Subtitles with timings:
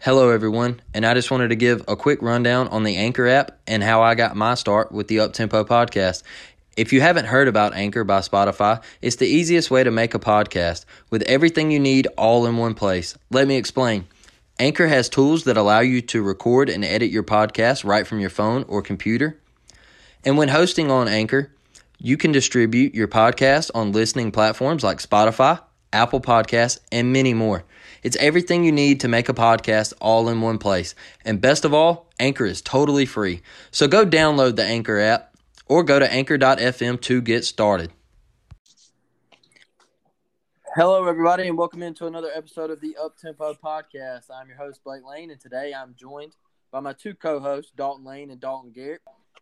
[0.00, 3.58] Hello, everyone, and I just wanted to give a quick rundown on the Anchor app
[3.66, 6.22] and how I got my start with the Uptempo podcast.
[6.76, 10.20] If you haven't heard about Anchor by Spotify, it's the easiest way to make a
[10.20, 13.18] podcast with everything you need all in one place.
[13.30, 14.06] Let me explain.
[14.60, 18.30] Anchor has tools that allow you to record and edit your podcast right from your
[18.30, 19.36] phone or computer.
[20.24, 21.50] And when hosting on Anchor,
[21.98, 25.60] you can distribute your podcast on listening platforms like Spotify,
[25.92, 27.64] Apple Podcasts, and many more.
[28.02, 30.94] It's everything you need to make a podcast all in one place.
[31.24, 33.42] And best of all, Anchor is totally free.
[33.70, 35.34] So go download the Anchor app
[35.66, 37.92] or go to anchor.fm to get started.
[40.74, 44.30] Hello, everybody, and welcome into another episode of the Uptempo Podcast.
[44.32, 46.36] I'm your host, Blake Lane, and today I'm joined
[46.70, 49.00] by my two co hosts, Dalton Lane and Dalton Garrett.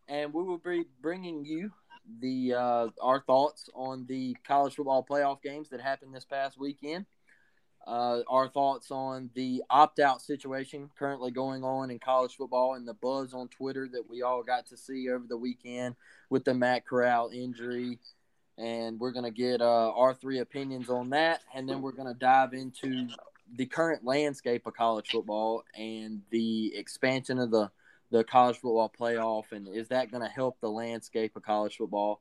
[0.09, 1.73] And we will be bringing you
[2.21, 7.05] the uh, our thoughts on the college football playoff games that happened this past weekend.
[7.87, 12.87] Uh, our thoughts on the opt out situation currently going on in college football and
[12.87, 15.95] the buzz on Twitter that we all got to see over the weekend
[16.29, 18.01] with the Matt Corral injury.
[18.59, 21.43] And we're going to get uh, our three opinions on that.
[21.55, 23.09] And then we're going to dive into
[23.55, 27.71] the current landscape of college football and the expansion of the,
[28.11, 29.53] the college football playoff.
[29.53, 32.21] And is that going to help the landscape of college football?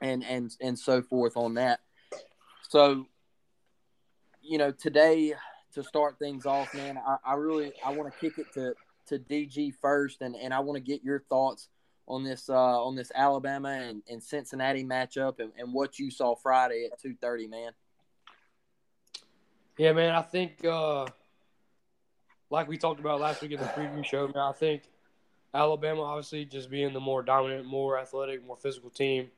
[0.00, 1.80] And, and, and so forth on that.
[2.68, 3.06] So
[4.48, 5.34] you know, today
[5.74, 8.74] to start things off, man, I, I really I want to kick it to
[9.06, 11.68] to DG first, and, and I want to get your thoughts
[12.06, 16.34] on this uh, on this Alabama and, and Cincinnati matchup, and, and what you saw
[16.34, 17.72] Friday at two thirty, man.
[19.76, 21.06] Yeah, man, I think uh,
[22.50, 24.82] like we talked about last week in the preview show, man, I think
[25.54, 29.30] Alabama obviously just being the more dominant, more athletic, more physical team.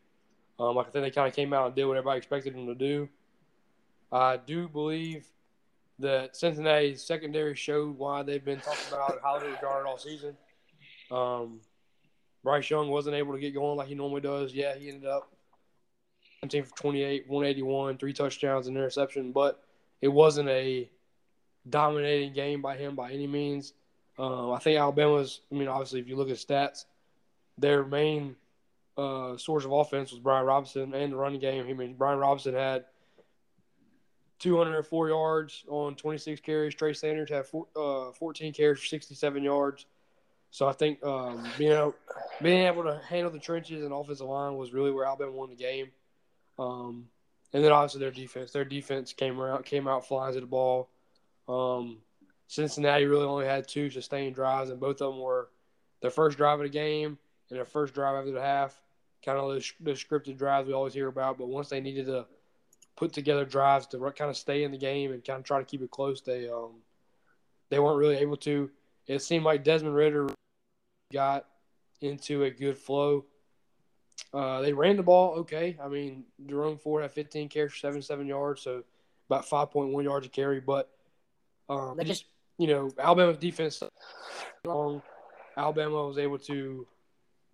[0.59, 2.67] Um, like I think they kind of came out and did what everybody expected them
[2.67, 3.09] to do.
[4.13, 5.27] I do believe
[6.01, 10.37] that Cincinnati's secondary showed why they've been talking about how they regarded all season.
[11.11, 11.61] Um,
[12.43, 14.53] Bryce Young wasn't able to get going like he normally does.
[14.53, 15.31] Yeah, he ended up
[16.41, 19.63] 17 for 28, 181, three touchdowns, and interception, but
[20.01, 20.91] it wasn't a
[21.69, 23.75] dominating game by him by any means.
[24.19, 26.87] Um, I think Alabama's, I mean, obviously, if you look at stats,
[27.59, 28.37] their main
[28.97, 31.67] uh, source of offense was Brian Robinson and the running game.
[31.69, 32.87] I mean, Brian Robinson had–
[34.41, 36.75] 204 yards on 26 carries.
[36.75, 39.87] Trey Sanders had four, uh, 14 carries for 67 yards.
[40.51, 41.95] So I think um, being able,
[42.43, 45.55] being able to handle the trenches and offensive line was really where Alabama won the
[45.55, 45.91] game.
[46.59, 47.07] Um,
[47.53, 48.51] and then obviously their defense.
[48.51, 50.89] Their defense came around, came out flying to the ball.
[51.49, 51.99] Um,
[52.49, 55.51] Cincinnati really only had two sustained drives, and both of them were
[56.01, 57.19] their first drive of the game
[57.49, 58.81] and their first drive after the half.
[59.25, 62.27] Kind of those scripted drives we always hear about, but once they needed to–
[63.01, 65.65] put together drives to kind of stay in the game and kind of try to
[65.65, 66.21] keep it close.
[66.21, 66.75] They um,
[67.71, 68.71] they weren't really able to.
[69.07, 70.29] It seemed like Desmond Ridder
[71.11, 71.47] got
[72.03, 73.25] into a good flow.
[74.35, 75.79] Uh, they ran the ball okay.
[75.83, 78.85] I mean, Jerome Ford had 15 carries for 77 yards, so
[79.31, 80.61] about 5.1 yards a carry.
[80.61, 80.91] But
[81.71, 82.27] um, just
[82.59, 83.83] you know, Alabama's defense
[84.59, 85.01] strong.
[85.57, 86.87] Alabama was able to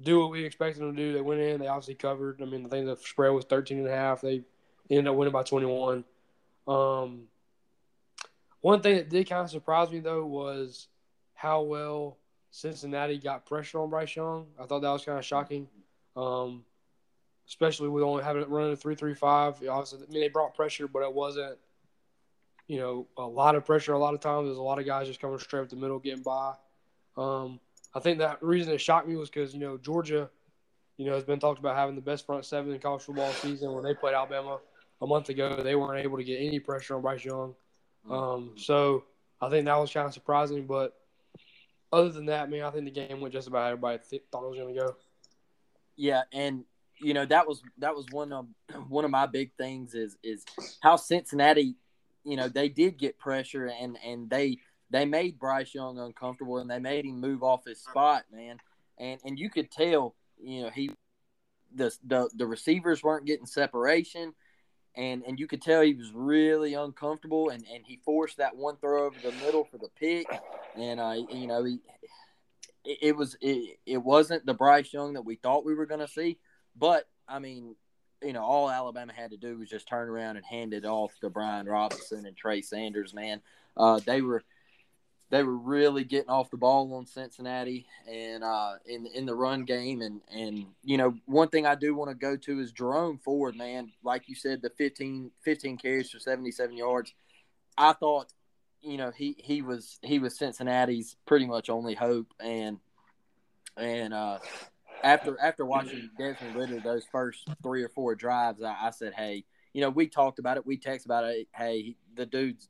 [0.03, 1.13] do what we expected them to do.
[1.13, 1.61] They went in.
[1.61, 2.43] They obviously covered.
[2.43, 4.21] I mean, I think the spread was 13 and a half.
[4.21, 4.43] They
[4.91, 6.05] ended up winning by 21.
[6.67, 7.23] Um,
[8.61, 10.89] one thing that did kind of surprise me though was
[11.35, 12.19] how well
[12.51, 14.47] Cincinnati got pressure on Bryce Young.
[14.61, 15.69] I thought that was kind of shocking,
[16.17, 16.65] um,
[17.47, 19.63] especially with only having it running a three-three-five.
[19.69, 21.59] Obviously, I mean they brought pressure, but it wasn't,
[22.67, 23.93] you know, a lot of pressure.
[23.93, 25.99] A lot of times, there's a lot of guys just coming straight up the middle,
[25.99, 26.55] getting by.
[27.17, 27.61] Um,
[27.95, 30.31] I think that reason it shocked me was because you know Georgia,
[30.97, 33.73] you know, has been talked about having the best front seven in college football season
[33.73, 34.59] when they played Alabama
[35.01, 37.55] a month ago, they weren't able to get any pressure on Bryce Young.
[38.11, 39.05] Um, so
[39.41, 40.67] I think that was kind of surprising.
[40.67, 40.95] But
[41.93, 44.51] other than that, man, I think the game went just about everybody th- thought it
[44.51, 44.97] was going to go.
[45.97, 46.65] Yeah, and
[46.99, 48.47] you know that was that was one of
[48.89, 50.45] one of my big things is is
[50.81, 51.77] how Cincinnati,
[52.25, 54.59] you know, they did get pressure and and they
[54.91, 58.59] they made Bryce Young uncomfortable and they made him move off his spot, man.
[58.99, 60.91] And and you could tell, you know, he
[61.75, 64.35] the the, the receivers weren't getting separation.
[64.97, 68.77] And, and you could tell he was really uncomfortable, and, and he forced that one
[68.77, 70.27] throw over the middle for the pick,
[70.75, 71.81] and uh, you know he,
[72.83, 76.01] it, it was it, it wasn't the Bryce Young that we thought we were going
[76.01, 76.39] to see,
[76.75, 77.77] but I mean,
[78.23, 81.13] you know, all Alabama had to do was just turn around and hand it off
[81.21, 83.13] to Brian Robinson and Trey Sanders.
[83.13, 83.43] Man,
[83.77, 84.43] uh, they were
[85.31, 89.65] they were really getting off the ball on Cincinnati and uh, in in the run
[89.65, 90.01] game.
[90.01, 93.57] And and you know, one thing I do want to go to is Jerome Ford.
[93.57, 97.13] Man, like you said, the 15, 15 carries for seventy seven yards.
[97.77, 98.33] I thought,
[98.81, 102.29] you know, he he was he was Cincinnati's pretty much only hope.
[102.39, 102.79] And
[103.77, 104.39] and uh,
[105.03, 109.45] after after watching Desmond Ridder those first three or four drives, I, I said, hey,
[109.73, 111.49] you know, we talked about it, we texted about it.
[111.53, 112.69] Hey, the dude's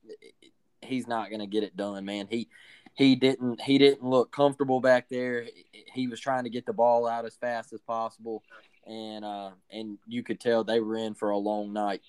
[0.87, 2.27] he's not going to get it done, man.
[2.31, 2.49] He
[2.95, 5.47] he didn't he didn't look comfortable back there.
[5.93, 8.43] He was trying to get the ball out as fast as possible,
[8.87, 12.01] and uh, and you could tell they were in for a long night.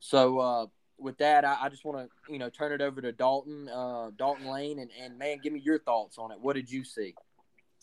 [0.00, 0.66] So uh,
[0.98, 4.10] with that, I, I just want to you know turn it over to Dalton uh,
[4.16, 6.38] Dalton Lane, and, and man, give me your thoughts on it.
[6.40, 7.14] What did you see?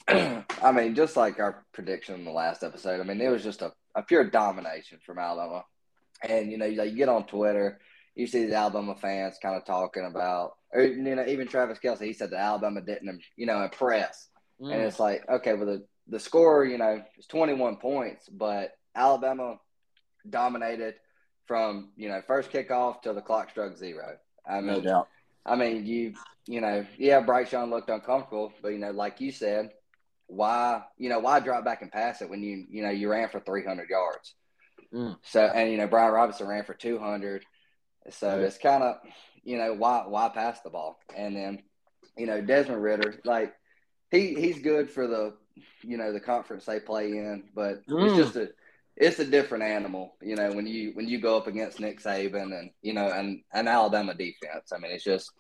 [0.08, 3.62] I mean, just like our prediction in the last episode, I mean, it was just
[3.62, 5.64] a, a pure domination from Alabama.
[6.28, 7.80] And, you know, you, you get on Twitter,
[8.16, 12.02] you see the Alabama fans kind of talking about, or, you know, even Travis Kelce,
[12.02, 14.30] he said that Alabama didn't, you know, impress.
[14.62, 14.74] Mm.
[14.74, 19.58] And it's like, okay, well, the, the score, you know, is 21 points, but Alabama
[20.30, 20.96] dominated
[21.48, 24.18] from, you know, first kickoff till the clock struck zero.
[24.48, 25.08] I mean, no doubt.
[25.46, 26.14] I mean, you,
[26.46, 29.72] you know, yeah, Bryce Young looked uncomfortable, but, you know, like you said,
[30.32, 33.28] why you know why drop back and pass it when you you know you ran
[33.28, 34.34] for 300 yards
[34.94, 35.16] mm.
[35.24, 37.44] so and you know brian robinson ran for 200
[38.10, 38.42] so mm.
[38.42, 38.98] it's kind of
[39.44, 41.62] you know why why pass the ball and then
[42.18, 43.54] you know desmond Ridder, like
[44.10, 45.34] he he's good for the
[45.82, 48.06] you know the conference they play in but mm.
[48.06, 48.50] it's just a
[48.96, 52.58] it's a different animal you know when you when you go up against nick saban
[52.58, 55.32] and you know and an alabama defense i mean it's just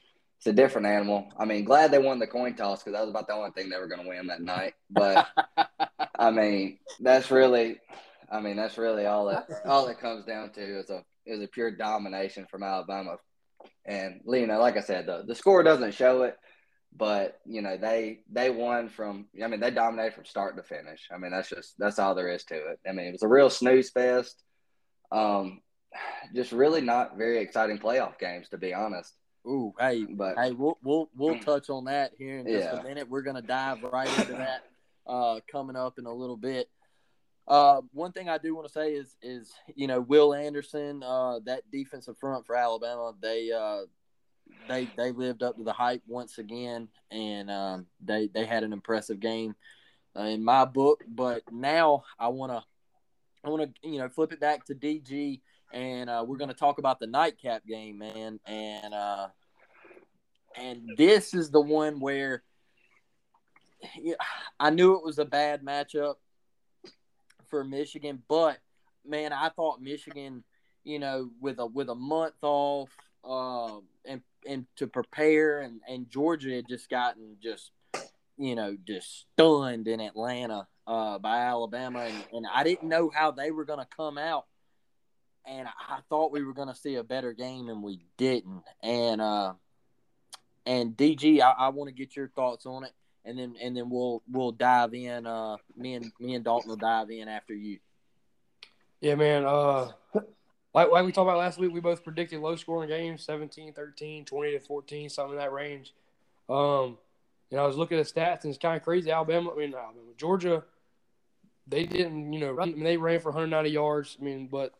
[0.42, 1.32] it's a different animal.
[1.38, 3.70] I mean, glad they won the coin toss because that was about the only thing
[3.70, 4.74] they were going to win that night.
[4.90, 5.28] But
[6.18, 7.78] I mean, that's really,
[8.32, 11.48] I mean, that's really all it all it comes down to is a is a
[11.48, 13.18] pure domination from Alabama.
[13.86, 16.36] And you know, like I said, the the score doesn't show it,
[16.96, 19.28] but you know they they won from.
[19.44, 21.08] I mean, they dominated from start to finish.
[21.14, 22.80] I mean, that's just that's all there is to it.
[22.88, 24.44] I mean, it was a real snooze fest.
[25.12, 25.62] Um,
[26.34, 29.14] just really not very exciting playoff games, to be honest.
[29.48, 32.80] Ooh, hey, but hey, we'll we'll we'll touch on that here in just yeah.
[32.80, 33.10] a minute.
[33.10, 34.64] We're gonna dive right into that
[35.08, 36.70] uh, coming up in a little bit.
[37.48, 41.40] Uh, one thing I do want to say is is you know Will Anderson, uh,
[41.46, 43.82] that defensive front for Alabama, they uh,
[44.68, 48.74] they they lived up to the hype once again, and um, they they had an
[48.74, 49.56] impressive game
[50.18, 51.04] uh, in my book.
[51.08, 52.64] But now I want to
[53.44, 55.42] I want to you know flip it back to DG
[55.74, 58.40] and uh, we're going to talk about the nightcap game, man.
[58.46, 59.28] And uh,
[60.56, 62.44] and this is the one where
[64.60, 66.16] I knew it was a bad matchup
[67.52, 68.58] for Michigan, but
[69.06, 70.44] man, I thought Michigan,
[70.84, 72.90] you know, with a with a month off,
[73.24, 77.70] uh, and and to prepare, and and Georgia had just gotten just
[78.40, 83.30] you know just stunned in Atlanta uh, by Alabama, and, and I didn't know how
[83.30, 84.46] they were going to come out
[85.46, 88.64] and I thought we were going to see a better game, and we didn't.
[88.82, 89.54] And uh,
[90.66, 92.92] and DG, I, I want to get your thoughts on it,
[93.26, 95.26] and then and then we'll we'll dive in.
[95.26, 97.80] Uh, me and me and Dalton will dive in after you.
[99.00, 99.46] Yeah, man.
[99.46, 99.92] Uh,
[100.74, 104.26] like like we talked about last week, we both predicted low scoring games 17, 13,
[104.26, 105.94] 20 to 14, something in that range.
[106.50, 106.98] Um,
[107.52, 109.12] and I was looking at the stats, and it's kind of crazy.
[109.12, 110.64] Alabama, I mean, Alabama, Georgia,
[111.68, 114.18] they didn't, you know, I mean, they ran for 190 yards.
[114.20, 114.74] I mean, but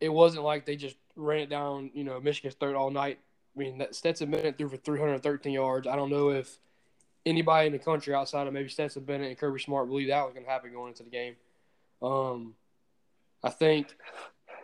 [0.00, 3.18] it wasn't like they just ran it down, you know, Michigan's third all night.
[3.54, 5.86] I mean, that Stetson Bennett threw for 313 yards.
[5.86, 6.58] I don't know if
[7.26, 10.34] anybody in the country outside of maybe Stetson Bennett and Kirby Smart believed that was
[10.34, 11.36] going to happen going into the game.
[12.02, 12.54] Um,
[13.42, 13.94] I think,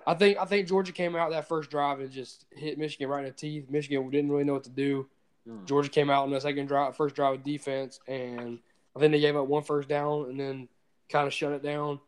[0.06, 3.20] I think, I think Georgia came out that first drive and just hit Michigan right
[3.20, 3.70] in the teeth.
[3.70, 5.08] Michigan didn't really know what to do.
[5.48, 5.66] Mm.
[5.66, 8.58] Georgia came out in the second drive, first drive of defense, and
[8.94, 10.68] I think they gave up one first down and then
[11.08, 12.00] kind of shut it down.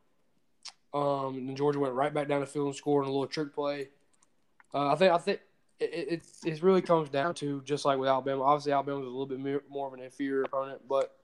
[0.95, 3.27] Um, and then Georgia went right back down the field and scored in a little
[3.27, 3.89] trick play.
[4.75, 5.41] Uh, I think I think
[5.83, 8.43] it, it's it really comes down to just like with Alabama.
[8.43, 11.17] Obviously, Alabama was a little bit more of an inferior opponent, but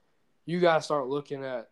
[0.47, 1.69] you got to start looking at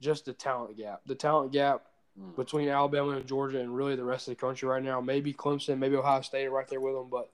[0.00, 1.00] just the talent gap.
[1.06, 1.82] The talent gap
[2.18, 2.34] mm.
[2.36, 5.00] between Alabama and Georgia, and really the rest of the country right now.
[5.00, 7.30] Maybe Clemson, maybe Ohio State are right there with them, but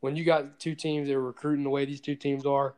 [0.00, 2.74] when you got two teams that are recruiting the way these two teams are,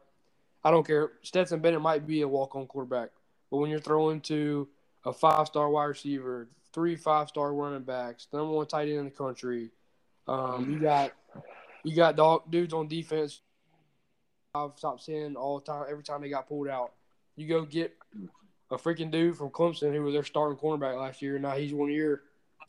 [0.63, 1.13] I don't care.
[1.23, 3.11] Stetson Bennett might be a walk-on quarterback,
[3.51, 4.69] but when you're throwing to
[5.05, 9.71] a five-star wide receiver, three five-star running backs, number one tight end in the country,
[10.29, 11.13] um, you got
[11.87, 13.41] you got dog dudes on defense.
[14.55, 15.85] I've stopped seeing all the time.
[15.89, 16.93] Every time they got pulled out,
[17.37, 17.97] you go get
[18.73, 21.39] a freaking dude from Clemson who was their starting cornerback last year.
[21.39, 22.23] Now he's one of your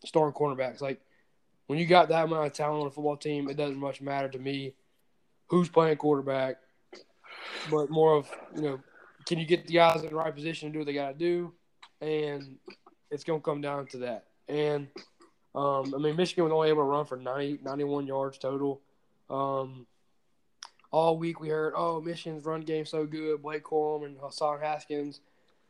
[0.05, 0.81] starting cornerbacks.
[0.81, 1.01] Like
[1.65, 4.29] when you got that amount of talent on a football team, it doesn't much matter
[4.29, 4.75] to me
[5.47, 6.57] who's playing quarterback,
[7.71, 8.79] but more of you know,
[9.25, 11.17] can you get the guys in the right position to do what they got to
[11.17, 11.53] do,
[12.01, 12.57] and
[13.09, 14.25] it's gonna come down to that.
[14.47, 14.87] And
[15.55, 18.81] um, I mean, Michigan was only able to run for 90, 91 yards total.
[19.29, 19.85] Um,
[20.91, 23.41] all week we heard, oh, Michigan's run game so good.
[23.41, 25.19] Blake Corum and Hassan Haskins,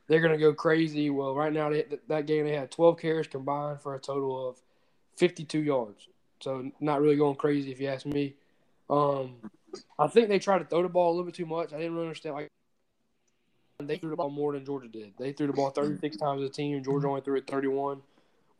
[0.07, 1.09] they're going to go crazy.
[1.09, 4.57] Well, right now, they, that game, they had 12 carries combined for a total of
[5.17, 6.07] 52 yards.
[6.39, 8.35] So not really going crazy if you ask me.
[8.89, 9.37] Um,
[9.97, 11.73] I think they tried to throw the ball a little bit too much.
[11.73, 12.35] I didn't really understand.
[12.35, 12.47] Like
[13.83, 15.13] they threw the ball more than Georgia did.
[15.19, 16.83] They threw the ball 36 times as a team.
[16.83, 18.01] Georgia only threw it 31,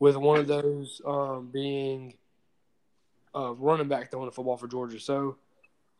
[0.00, 2.14] with one of those um, being–
[3.34, 5.00] uh, running back throwing the football for Georgia.
[5.00, 5.36] So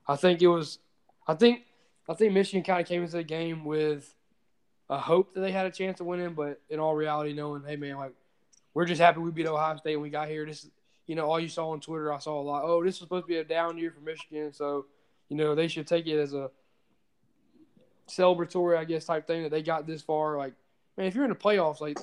[0.06, 0.78] I think it was,
[1.26, 1.62] I think,
[2.08, 4.14] I think Michigan kind of came into the game with
[4.88, 7.76] a hope that they had a chance of winning, but in all reality, knowing, hey
[7.76, 8.14] man, like
[8.74, 10.46] we're just happy we beat Ohio State when we got here.
[10.46, 10.68] This,
[11.06, 12.62] you know, all you saw on Twitter, I saw a lot.
[12.64, 14.86] Oh, this is supposed to be a down year for Michigan, so
[15.28, 16.50] you know they should take it as a
[18.08, 20.38] celebratory, I guess, type thing that they got this far.
[20.38, 20.54] Like
[20.98, 21.98] man, if you're in the playoffs, like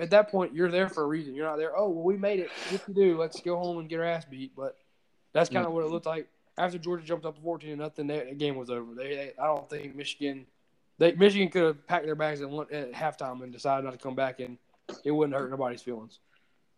[0.00, 1.34] at that point, you're there for a reason.
[1.34, 1.76] You're not there.
[1.76, 2.48] Oh, well, we made it.
[2.72, 4.54] If you do, let's go home and get our ass beat.
[4.56, 4.78] But
[5.32, 8.06] that's kind of what it looked like after Georgia jumped up 14 to nothing.
[8.06, 8.94] That game was over.
[8.94, 10.46] They, they, I don't think Michigan,
[10.98, 13.98] they, Michigan could have packed their bags at, one, at halftime and decided not to
[13.98, 14.58] come back, and
[15.04, 16.20] it wouldn't hurt nobody's feelings.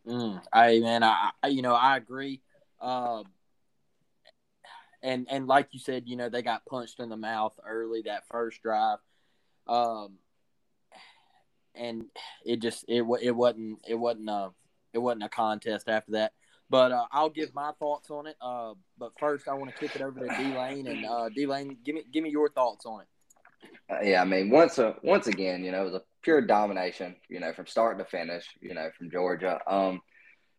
[0.06, 2.40] Mm, I man, I, I you know I agree.
[2.80, 3.24] Uh,
[5.02, 8.26] and and like you said, you know they got punched in the mouth early that
[8.28, 9.00] first drive.
[9.66, 10.14] Um,
[11.78, 12.04] and
[12.44, 14.50] it just it it wasn't it wasn't a
[14.92, 16.32] it wasn't a contest after that.
[16.70, 18.36] But uh, I'll give my thoughts on it.
[18.40, 21.46] Uh, but first, I want to kick it over to D Lane and uh, D
[21.46, 23.06] Lane, give me give me your thoughts on it.
[23.90, 27.16] Uh, yeah, I mean, once a, once again, you know, it was a pure domination.
[27.28, 28.46] You know, from start to finish.
[28.60, 29.60] You know, from Georgia.
[29.66, 30.00] Um,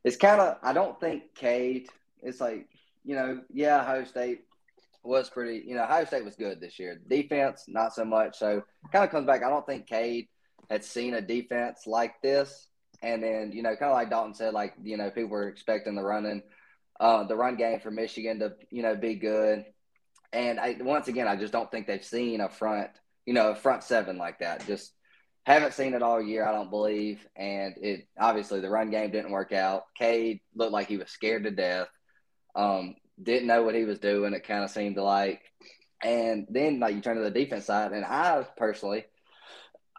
[0.04, 1.88] it's kind of I don't think Cade.
[2.22, 2.68] It's like
[3.04, 4.42] you know, yeah, Ohio State
[5.04, 5.64] was pretty.
[5.66, 7.00] You know, Ohio State was good this year.
[7.08, 8.38] Defense, not so much.
[8.40, 9.44] So kind of comes back.
[9.44, 10.28] I don't think Cade
[10.70, 12.68] had seen a defense like this.
[13.02, 15.96] And then, you know, kind of like Dalton said, like, you know, people were expecting
[15.96, 16.44] the running,
[17.00, 19.66] uh, the run game for Michigan to, you know, be good.
[20.34, 22.90] And I, once again, I just don't think they've seen a front,
[23.26, 24.68] you know, a front seven like that.
[24.68, 24.92] Just
[25.46, 27.26] haven't seen it all year, I don't believe.
[27.36, 29.86] And it obviously the run game didn't work out.
[29.98, 31.88] cade looked like he was scared to death.
[32.54, 34.34] Um, didn't know what he was doing.
[34.34, 35.42] It kind of seemed like.
[36.04, 39.06] And then like you turn to the defense side, and I personally–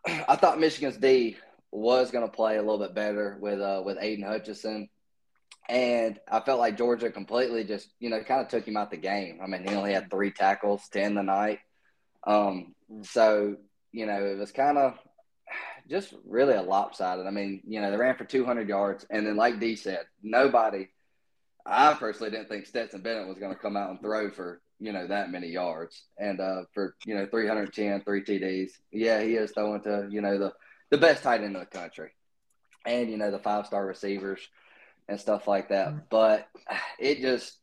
[0.06, 1.36] I thought Michigan's D
[1.70, 4.88] was going to play a little bit better with uh, with Aidan Hutchinson,
[5.68, 8.96] and I felt like Georgia completely just you know kind of took him out the
[8.96, 9.40] game.
[9.42, 11.58] I mean, he only had three tackles to end the night,
[12.26, 13.56] um, so
[13.92, 14.98] you know it was kind of
[15.88, 17.26] just really a lopsided.
[17.26, 20.88] I mean, you know they ran for 200 yards, and then like D said, nobody.
[21.66, 24.92] I personally didn't think Stetson Bennett was going to come out and throw for you
[24.92, 28.72] know that many yards and uh, for you know 310 three TDs.
[28.90, 30.52] Yeah, he is throwing to you know the
[30.90, 32.10] the best tight end in the country,
[32.86, 34.40] and you know the five star receivers
[35.08, 35.88] and stuff like that.
[35.88, 35.98] Mm-hmm.
[36.08, 36.48] But
[36.98, 37.58] it just,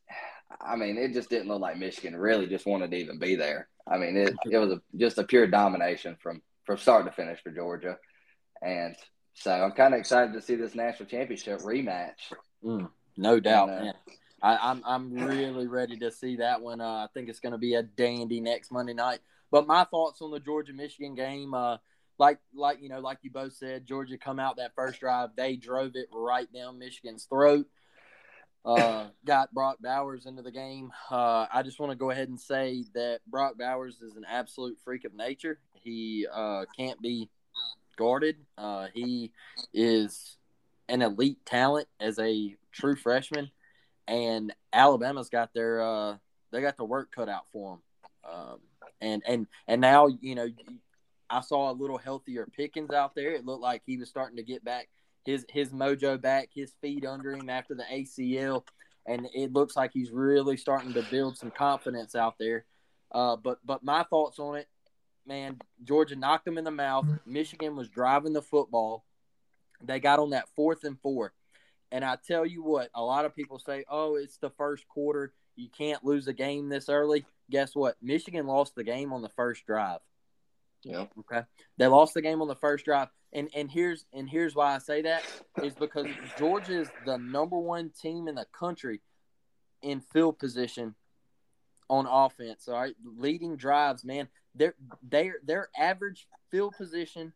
[0.61, 3.67] I mean, it just didn't look like Michigan really just wanted to even be there.
[3.87, 7.41] I mean, it it was a, just a pure domination from from start to finish
[7.41, 7.97] for Georgia,
[8.61, 8.95] and
[9.33, 12.33] so I'm kind of excited to see this national championship rematch.
[12.63, 13.93] Mm, no doubt, and, uh.
[14.41, 16.81] I, am I'm, I'm really ready to see that one.
[16.81, 19.19] Uh, I think it's going to be a dandy next Monday night.
[19.51, 21.77] But my thoughts on the Georgia Michigan game, uh,
[22.19, 25.55] like like you know, like you both said, Georgia come out that first drive, they
[25.55, 27.67] drove it right down Michigan's throat.
[28.65, 30.91] Uh, got Brock Bowers into the game.
[31.09, 34.77] Uh, I just want to go ahead and say that Brock Bowers is an absolute
[34.83, 35.59] freak of nature.
[35.73, 37.29] He uh, can't be
[37.97, 38.35] guarded.
[38.57, 39.31] Uh, he
[39.73, 40.35] is
[40.89, 43.51] an elite talent as a true freshman
[44.07, 46.17] and Alabama's got their uh,
[46.51, 47.81] they got the work cut out for them.
[48.33, 48.59] Um,
[49.01, 50.47] and and and now you know
[51.29, 53.33] I saw a little healthier Pickens out there.
[53.33, 54.87] It looked like he was starting to get back
[55.27, 58.63] his his mojo back, his feet under him after the ACL.
[59.05, 62.65] and it looks like he's really starting to build some confidence out there.
[63.11, 64.67] Uh, but but my thoughts on it,
[65.25, 67.05] man, Georgia knocked them in the mouth.
[67.25, 69.03] Michigan was driving the football.
[69.83, 71.33] They got on that fourth and four.
[71.91, 75.33] And I tell you what, a lot of people say, oh, it's the first quarter.
[75.55, 77.25] You can't lose a game this early.
[77.49, 77.95] Guess what?
[78.01, 79.99] Michigan lost the game on the first drive.
[80.83, 81.05] Yeah.
[81.19, 81.45] Okay.
[81.77, 83.07] They lost the game on the first drive.
[83.33, 85.23] And and here's and here's why I say that
[85.61, 89.01] is because Georgia is the number one team in the country
[89.81, 90.95] in field position
[91.89, 92.67] on offense.
[92.67, 92.95] All right.
[93.03, 94.27] Leading drives, man.
[94.55, 97.33] Their their their average field position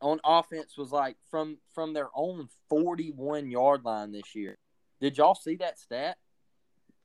[0.00, 4.56] on offense was like from from their own 41 yard line this year.
[5.00, 6.18] Did y'all see that stat?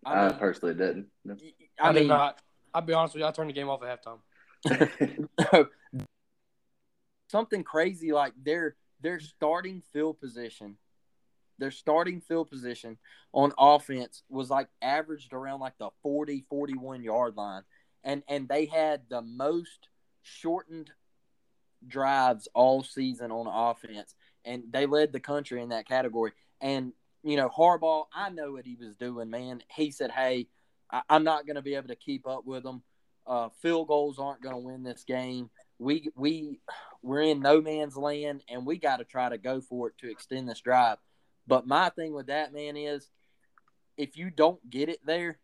[0.06, 1.08] I, mean, personally didn't.
[1.24, 1.36] No.
[1.80, 2.42] I, I mean, did not.
[2.74, 3.28] I'll be honest with you.
[3.28, 4.20] I turned the game off at halftime.
[7.30, 10.78] Something crazy like their their starting field position,
[11.58, 12.98] their starting field position
[13.34, 17.64] on offense was like averaged around like the 40 41 yard line.
[18.04, 19.90] And and they had the most
[20.22, 20.92] shortened
[21.88, 24.14] drives all season on offense,
[24.44, 26.32] and they led the country in that category.
[26.62, 29.64] And you know, Harbaugh, I know what he was doing, man.
[29.76, 30.48] He said, "Hey,
[30.92, 32.84] I- am not going to be able to keep up with them.
[33.26, 35.50] Uh, field goals aren't going to win this game.
[35.80, 36.60] We we
[37.02, 40.12] we're in no man's land, and we got to try to go for it to
[40.12, 40.98] extend this drive."
[41.48, 43.10] But my thing with that man is,
[43.98, 45.40] if you don't get it there,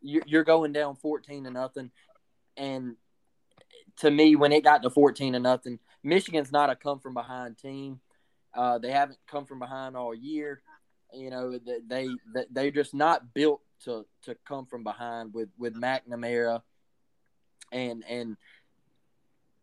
[0.00, 1.90] you're going down 14 to nothing,
[2.56, 2.96] and
[3.98, 7.58] to me, when it got to 14 to nothing, Michigan's not a come from behind
[7.58, 8.00] team.
[8.54, 10.62] Uh, they haven't come from behind all year.
[11.12, 15.74] You know, they, they they're just not built to to come from behind with with
[15.74, 16.62] McNamara,
[17.70, 18.36] and and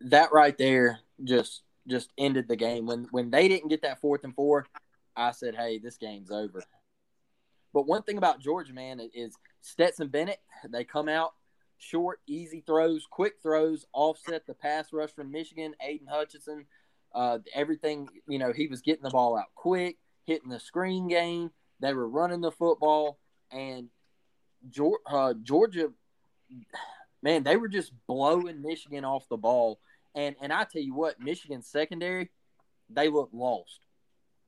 [0.01, 2.85] that right there just just ended the game.
[2.85, 4.65] When when they didn't get that fourth and four,
[5.15, 6.63] I said, "Hey, this game's over."
[7.73, 10.39] But one thing about Georgia, man, is Stetson Bennett.
[10.69, 11.33] They come out
[11.83, 15.75] short, easy throws, quick throws, offset the pass rush from Michigan.
[15.81, 16.65] Aidan Hutchinson,
[17.13, 21.51] uh, everything, you know, he was getting the ball out quick, hitting the screen game.
[21.79, 23.19] They were running the football,
[23.51, 23.89] and
[25.07, 25.91] uh, Georgia,
[27.21, 29.79] man, they were just blowing Michigan off the ball.
[30.15, 32.29] And and I tell you what, Michigan secondary,
[32.89, 33.79] they looked lost.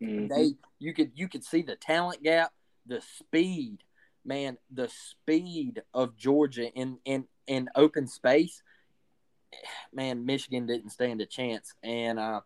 [0.01, 0.27] Mm-hmm.
[0.27, 2.53] They you could you could see the talent gap,
[2.86, 3.79] the speed
[4.25, 8.62] man, the speed of Georgia in in in open space,
[9.93, 12.41] man, Michigan didn't stand a chance, and uh,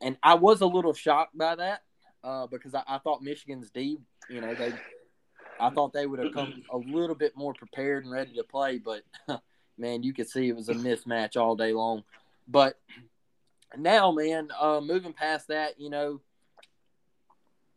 [0.00, 1.82] and I was a little shocked by that
[2.24, 4.72] uh, because I, I thought Michigan's D, you know, they,
[5.58, 8.78] I thought they would have come a little bit more prepared and ready to play,
[8.78, 9.02] but
[9.78, 12.04] man, you could see it was a mismatch all day long.
[12.48, 12.78] But
[13.76, 16.20] now, man, uh, moving past that, you know,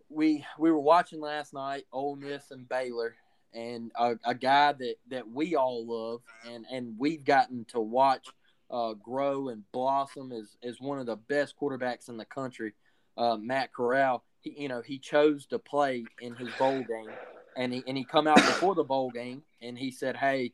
[0.10, 3.16] we we were watching last night Ole Miss and Baylor,
[3.54, 8.28] and a, a guy that that we all love, and and we've gotten to watch
[8.70, 12.74] uh, grow and blossom as as one of the best quarterbacks in the country.
[13.18, 17.12] Uh, Matt Corral, he you know he chose to play in his bowl game,
[17.58, 20.54] and he and he come out before the bowl game, and he said, "Hey,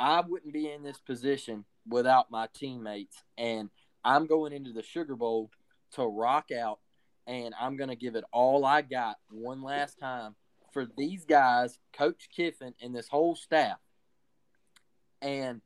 [0.00, 3.22] I wouldn't be in this position without my teammates.
[3.36, 3.68] And
[4.02, 5.50] I'm going into the Sugar Bowl
[5.92, 6.78] to rock out,
[7.26, 10.34] and I'm going to give it all I got one last time
[10.72, 13.78] for these guys, Coach Kiffin, and this whole staff.
[15.20, 15.60] And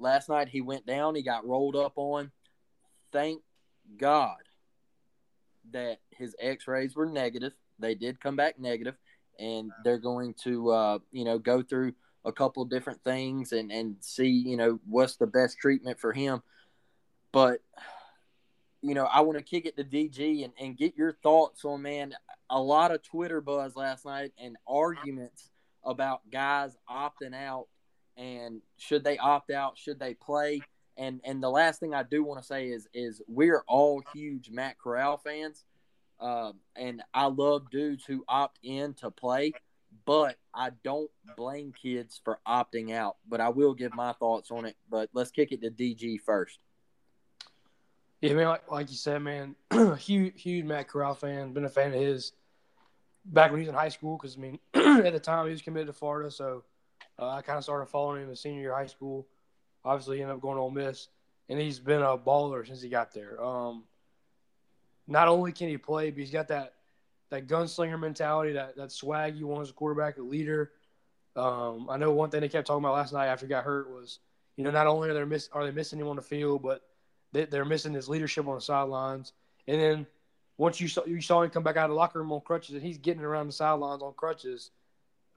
[0.00, 2.32] last night he went down, he got rolled up on.
[3.12, 3.42] Thank
[3.98, 4.38] God
[5.70, 7.52] that his x rays were negative.
[7.78, 8.96] They did come back negative,
[9.38, 11.92] and they're going to, uh, you know, go through
[12.24, 16.42] a couple different things and and see you know what's the best treatment for him
[17.32, 17.60] but
[18.82, 21.82] you know, I want to kick it to DG and, and get your thoughts on
[21.82, 22.14] man.
[22.50, 25.50] A lot of Twitter buzz last night and arguments
[25.84, 27.68] about guys opting out
[28.16, 30.60] and should they opt out, should they play?
[30.98, 34.50] And and the last thing I do want to say is is we're all huge
[34.50, 35.64] Matt Corral fans,
[36.20, 39.54] uh, and I love dudes who opt in to play,
[40.04, 43.16] but I don't blame kids for opting out.
[43.28, 44.76] But I will give my thoughts on it.
[44.90, 46.58] But let's kick it to DG first.
[48.20, 49.56] Yeah, man, like, like you said, man,
[49.98, 51.52] huge, huge Matt Corral fan.
[51.52, 52.32] Been a fan of his
[53.24, 55.62] back when he was in high school because I mean, at the time he was
[55.62, 56.62] committed to Florida, so
[57.18, 59.26] uh, I kind of started following him in senior year high school.
[59.84, 61.08] Obviously, he ended up going to Ole Miss,
[61.48, 63.42] and he's been a baller since he got there.
[63.42, 63.84] Um,
[65.08, 66.74] not only can he play, but he's got that
[67.32, 70.70] that gunslinger mentality, that that swag you want as a quarterback, a leader.
[71.34, 73.90] Um, I know one thing they kept talking about last night after he got hurt
[73.90, 74.18] was,
[74.56, 76.82] you know, not only are they miss are they missing him on the field, but
[77.32, 79.32] they, they're missing his leadership on the sidelines.
[79.66, 80.06] And then
[80.58, 82.74] once you saw you saw him come back out of the locker room on crutches,
[82.74, 84.70] and he's getting around the sidelines on crutches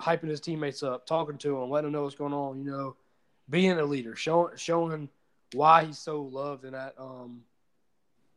[0.02, 2.60] hyping his teammates up, talking to them, letting them know what's going on.
[2.60, 2.96] You know,
[3.50, 5.08] being a leader, showing showing
[5.54, 7.44] why he's so loved in that um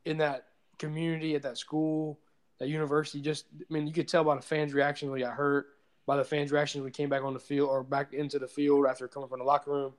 [0.04, 0.44] in that
[0.78, 2.20] community at that school,
[2.58, 3.20] that university.
[3.20, 5.66] Just I mean, you could tell by the fans' reaction when he got hurt,
[6.06, 8.48] by the fans' reaction when we came back on the field or back into the
[8.48, 9.92] field after coming from the locker room.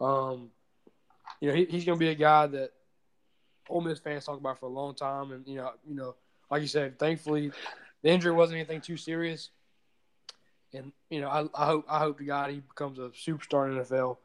[0.00, 0.50] Um,
[1.40, 2.70] you know, he, he's going to be a guy that
[3.68, 6.14] Ole Miss fans talk about for a long time, and you know, you know,
[6.50, 7.52] like you said, thankfully
[8.02, 9.50] the injury wasn't anything too serious
[10.74, 13.78] and you know, I, I hope I hope to God he becomes a superstar in
[13.78, 14.18] NFL.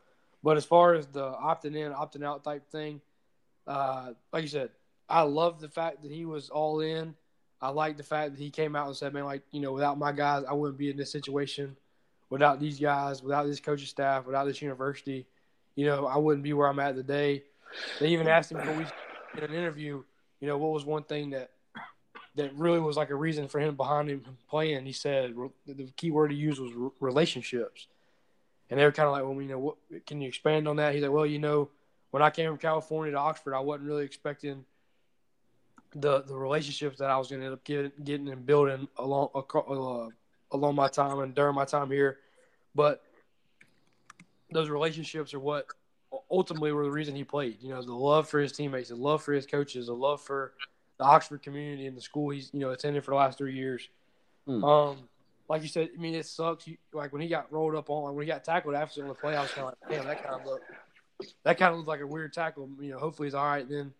[0.43, 3.01] But as far as the opting in, opting out type thing,
[3.67, 4.69] uh, like you said,
[5.07, 7.15] I love the fact that he was all in.
[7.61, 9.97] I like the fact that he came out and said, "Man, like you know, without
[9.97, 11.75] my guys, I wouldn't be in this situation.
[12.29, 15.25] Without these guys, without this coaching staff, without this university,
[15.75, 17.43] you know, I wouldn't be where I'm at today."
[17.99, 20.03] They even asked him in an interview,
[20.39, 21.51] you know, what was one thing that
[22.35, 24.85] that really was like a reason for him behind him playing.
[24.85, 27.87] He said the key word he used was relationships,
[28.69, 30.93] and they were kind of like, "Well, you know, what can you expand on that?"
[30.93, 31.69] He's like, "Well, you know,
[32.11, 34.65] when I came from California to Oxford, I wasn't really expecting
[35.93, 39.30] the the relationships that I was going to end up getting, getting and building along
[39.36, 40.08] uh,
[40.56, 42.17] along my time and during my time here,
[42.75, 43.02] but
[44.52, 45.65] those relationships are what
[46.32, 47.58] ultimately were the reason he played.
[47.62, 50.54] You know, the love for his teammates, the love for his coaches, the love for
[50.97, 53.88] the Oxford community and the school he's you know attended for the last three years.
[54.45, 54.63] Hmm.
[54.63, 54.97] Um,
[55.47, 56.67] like you said, I mean it sucks.
[56.67, 59.13] You, like when he got rolled up on, like when he got tackled after the
[59.13, 60.65] play, I was kind of like, damn, that kind of looked
[61.43, 62.69] that kind of looked like a weird tackle.
[62.80, 63.67] You know, hopefully he's all right.
[63.67, 63.93] Then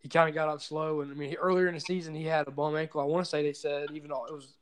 [0.00, 2.24] he kind of got up slow, and I mean he, earlier in the season he
[2.24, 3.00] had a bum ankle.
[3.00, 4.54] I want to say they said even though it was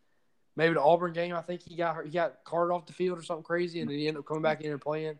[0.57, 1.35] maybe the Auburn game.
[1.35, 3.99] I think he got he got carted off the field or something crazy, and then
[3.99, 5.19] he ended up coming back in and playing.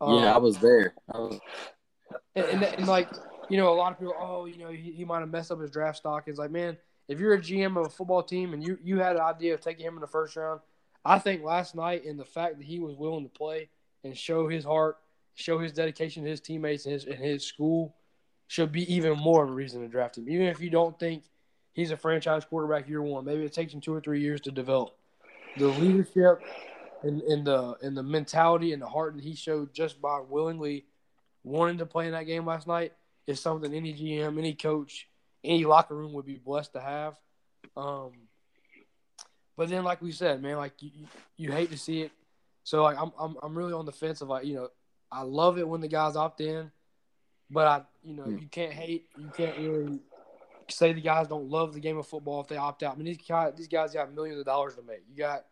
[0.00, 0.94] Um, yeah, I was there.
[1.12, 1.40] I was...
[2.34, 3.08] And, and, and, like
[3.48, 5.60] you know, a lot of people, oh, you know, he, he might have messed up
[5.60, 6.24] his draft stock.
[6.26, 6.76] It's like, man,
[7.08, 9.60] if you're a GM of a football team and you, you had an idea of
[9.60, 10.60] taking him in the first round,
[11.04, 13.68] I think last night and the fact that he was willing to play
[14.02, 14.96] and show his heart,
[15.34, 17.94] show his dedication to his teammates and his, and his school
[18.48, 20.28] should be even more of a reason to draft him.
[20.28, 21.24] Even if you don't think
[21.72, 24.50] he's a franchise quarterback year one, maybe it takes him two or three years to
[24.50, 24.94] develop.
[25.56, 26.42] The leadership
[27.02, 30.84] and, and the and the mentality and the heart that he showed just by willingly
[31.44, 32.92] wanting to play in that game last night–
[33.26, 35.08] is something any GM, any coach,
[35.42, 37.16] any locker room would be blessed to have.
[37.76, 38.12] Um,
[39.56, 40.90] but then, like we said, man, like you,
[41.36, 42.12] you hate to see it.
[42.64, 44.68] So like I'm, I'm I'm really on the fence of like you know
[45.12, 46.70] I love it when the guys opt in,
[47.54, 50.00] but I you know you can't hate you can't really
[50.68, 52.94] say the guys don't love the game of football if they opt out.
[52.94, 55.02] I mean these guys these guys got millions of dollars to make.
[55.08, 55.46] You got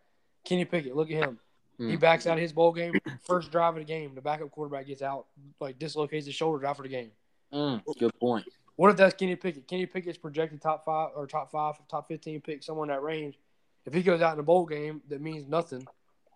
[0.45, 1.39] Kenny Pickett, look at him.
[1.79, 1.89] Mm.
[1.89, 2.93] He backs out of his bowl game,
[3.25, 4.13] first drive of the game.
[4.13, 5.25] The backup quarterback gets out,
[5.59, 7.11] like dislocates his shoulder out for the game.
[7.51, 8.45] Mm, good point.
[8.75, 9.67] What if that's Kenny Pickett?
[9.67, 13.39] Kenny Pickett's projected top five or top five, top fifteen pick, somewhere in that range.
[13.85, 15.87] If he goes out in a bowl game, that means nothing.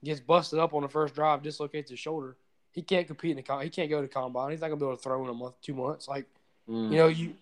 [0.03, 2.38] Gets busted up on the first drive, dislocates his shoulder.
[2.78, 4.52] He can't compete in the con- he can't go to combine.
[4.52, 6.08] He's not gonna be able to throw in a month, two months.
[6.08, 6.28] Like,
[6.70, 6.92] mm.
[6.92, 7.34] you know, you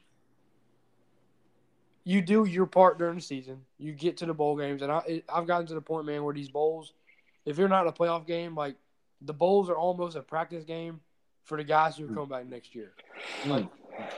[2.06, 3.65] you do your part during the season.
[3.78, 6.34] You get to the bowl games, and I I've gotten to the point, man, where
[6.34, 6.93] these bowls,
[7.45, 8.78] if you're not in a playoff game, like
[9.19, 11.02] the bowls are almost a practice game
[11.43, 12.93] for the guys who are coming back next year.
[13.43, 13.50] Hmm.
[13.50, 13.67] Like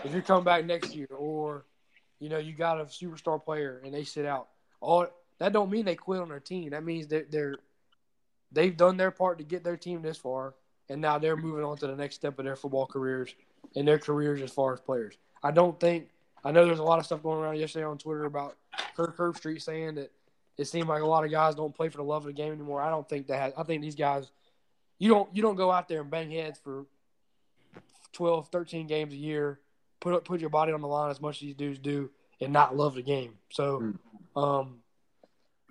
[0.03, 1.65] if you're coming back next year, or
[2.19, 4.49] you know you got a superstar player and they sit out,
[4.82, 5.08] all
[5.39, 6.69] that don't mean they quit on their team.
[6.69, 7.56] That means that they're
[8.51, 10.53] they've done their part to get their team this far,
[10.89, 13.34] and now they're moving on to the next step of their football careers
[13.76, 15.15] and their careers as far as players.
[15.43, 16.10] I don't think
[16.43, 18.56] I know there's a lot of stuff going around yesterday on Twitter about
[18.95, 20.12] Kirk Herbstreit saying that
[20.58, 22.54] it seemed like a lot of guys don't play for the love of the game
[22.54, 22.82] anymore.
[22.82, 23.54] I don't think that.
[23.58, 24.32] I think these guys,
[25.00, 26.86] you don't you don't go out there and bang heads for
[28.13, 29.60] 12, 13 games a year
[30.00, 32.76] put put your body on the line as much as these dudes do and not
[32.76, 33.34] love the game.
[33.50, 33.80] So,
[34.36, 34.39] Hmm.
[34.39, 34.82] um,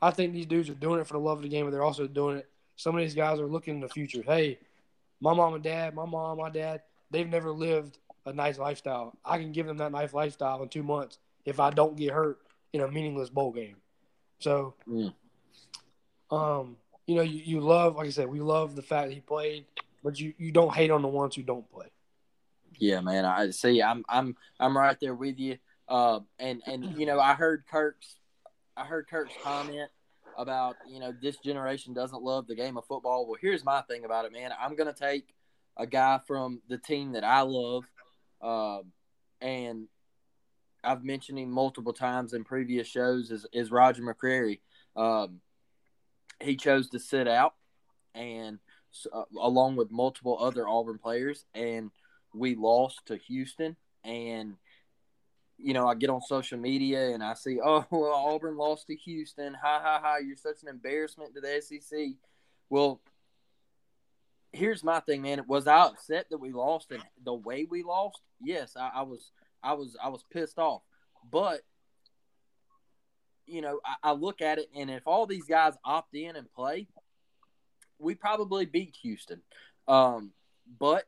[0.03, 1.83] I think these dudes are doing it for the love of the game, but they're
[1.85, 2.51] also doing it.
[2.77, 4.23] Some of these guys are looking in the future.
[4.23, 4.59] Hey,
[5.21, 9.17] my mom and dad, my mom, my dad, they've never lived a nice lifestyle.
[9.25, 12.39] I can give them that nice lifestyle in two months if I don't get hurt
[12.73, 13.77] in a meaningless bowl game.
[14.41, 15.15] So, Mm.
[16.31, 16.77] um,
[17.07, 19.65] you know, you, you love, like I said, we love the fact that he played,
[20.03, 21.87] but you, you don't hate on the ones who don't play.
[22.79, 23.25] Yeah, man.
[23.25, 23.83] I see.
[23.83, 25.57] I'm I'm I'm right there with you.
[25.89, 28.17] Uh, and and you know, I heard Kirk's
[28.77, 29.89] I heard Kirk's comment
[30.37, 33.27] about you know this generation doesn't love the game of football.
[33.27, 34.51] Well, here's my thing about it, man.
[34.59, 35.35] I'm gonna take
[35.77, 37.85] a guy from the team that I love,
[38.41, 38.81] uh,
[39.41, 39.89] and
[40.85, 43.31] I've mentioned him multiple times in previous shows.
[43.31, 44.61] Is is Roger McCreary?
[44.95, 45.41] Um,
[46.41, 47.55] he chose to sit out,
[48.15, 48.59] and
[49.13, 51.91] uh, along with multiple other Auburn players, and
[52.35, 53.77] we lost to Houston.
[54.05, 54.57] And
[55.59, 58.97] you know, I get on social media and I see, oh, well, Auburn lost to
[58.97, 59.55] Houston.
[59.55, 60.17] Ha ha ha!
[60.19, 61.99] You're such an embarrassment to the SEC.
[62.69, 63.01] Well,
[64.53, 65.43] here's my thing, man.
[65.47, 68.21] Was I upset that we lost and the way we lost?
[68.43, 69.31] Yes, I, I was.
[69.63, 69.97] I was.
[70.03, 70.83] I was pissed off.
[71.31, 71.63] But
[73.47, 76.53] you know, I, I look at it, and if all these guys opt in and
[76.53, 76.89] play,
[77.99, 79.41] we probably beat Houston.
[79.89, 80.33] Um,
[80.79, 81.05] but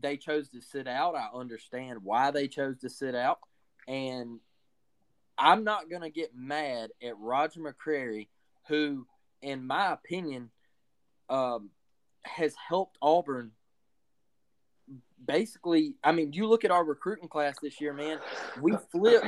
[0.00, 1.14] they chose to sit out.
[1.14, 3.38] I understand why they chose to sit out.
[3.88, 4.40] And
[5.38, 8.28] I'm not going to get mad at Roger McCreary,
[8.68, 9.06] who,
[9.40, 10.50] in my opinion,
[11.28, 11.70] um,
[12.24, 13.52] has helped Auburn.
[15.24, 18.18] Basically, I mean, you look at our recruiting class this year, man.
[18.60, 19.26] We flipped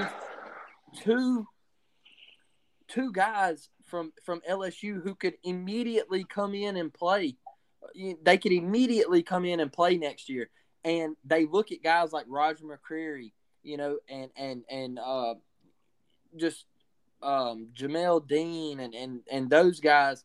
[0.99, 1.47] two
[2.89, 7.37] two guys from from LSU who could immediately come in and play.
[8.23, 10.51] They could immediately come in and play next year,
[10.85, 13.33] and they look at guys like Roger McCreary,
[13.65, 15.35] you know, and and and uh,
[16.37, 16.67] just
[17.23, 20.25] um, Jamel Dean and and and those guys,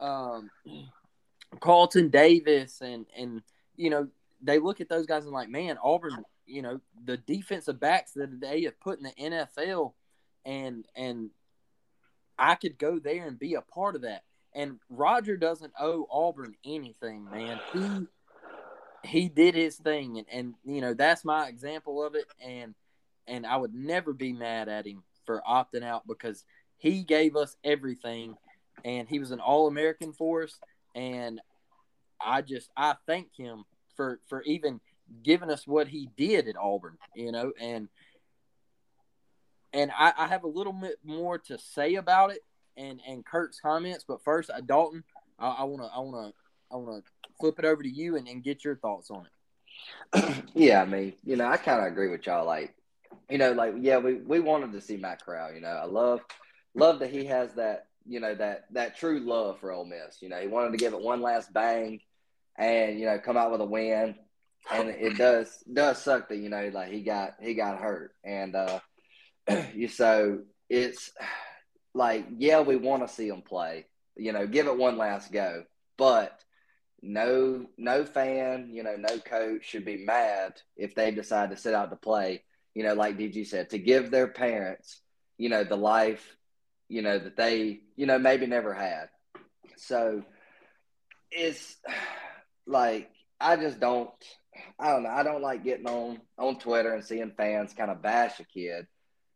[0.00, 0.50] um,
[1.60, 3.42] Carlton Davis, and and
[3.76, 4.08] you know
[4.42, 8.40] they look at those guys and like, man, Auburn, you know, the defensive backs that
[8.40, 9.94] they have put in the NFL,
[10.44, 11.30] and and
[12.38, 14.22] I could go there and be a part of that.
[14.54, 17.60] And Roger doesn't owe Auburn anything, man.
[17.72, 18.06] He
[19.04, 22.26] he did his thing, and, and you know that's my example of it.
[22.44, 22.74] And
[23.26, 26.44] and I would never be mad at him for opting out because
[26.78, 28.36] he gave us everything,
[28.84, 30.58] and he was an All American for us.
[30.94, 31.40] And
[32.20, 33.64] I just I thank him
[33.96, 34.80] for for even
[35.22, 37.88] giving us what he did at Auburn, you know, and
[39.72, 42.40] and I, I have a little bit more to say about it
[42.76, 45.04] and and Kurt's comments, but first, uh, Dalton,
[45.38, 48.26] I want to I want to I want to flip it over to you and,
[48.28, 50.42] and get your thoughts on it.
[50.54, 52.46] yeah, I mean, you know, I kind of agree with y'all.
[52.46, 52.74] Like,
[53.30, 55.52] you know, like yeah, we we wanted to see Matt Corral.
[55.52, 56.20] You know, I love
[56.74, 60.20] love that he has that you know that that true love for Ole Miss.
[60.20, 62.00] You know, he wanted to give it one last bang,
[62.56, 64.14] and you know, come out with a win.
[64.72, 68.56] And it does does suck that you know like he got he got hurt, and
[68.56, 68.80] uh,
[69.74, 71.12] you so it's
[71.94, 75.64] like yeah we want to see him play, you know, give it one last go,
[75.96, 76.40] but
[77.06, 81.74] no no fan, you know, no coach should be mad if they decide to sit
[81.74, 82.42] out to play.
[82.74, 85.00] You know, like DG said, to give their parents,
[85.38, 86.36] you know, the life,
[86.88, 89.08] you know, that they, you know, maybe never had.
[89.76, 90.22] So
[91.30, 91.76] it's
[92.66, 94.10] like I just don't
[94.78, 95.10] I don't know.
[95.10, 98.86] I don't like getting on on Twitter and seeing fans kind of bash a kid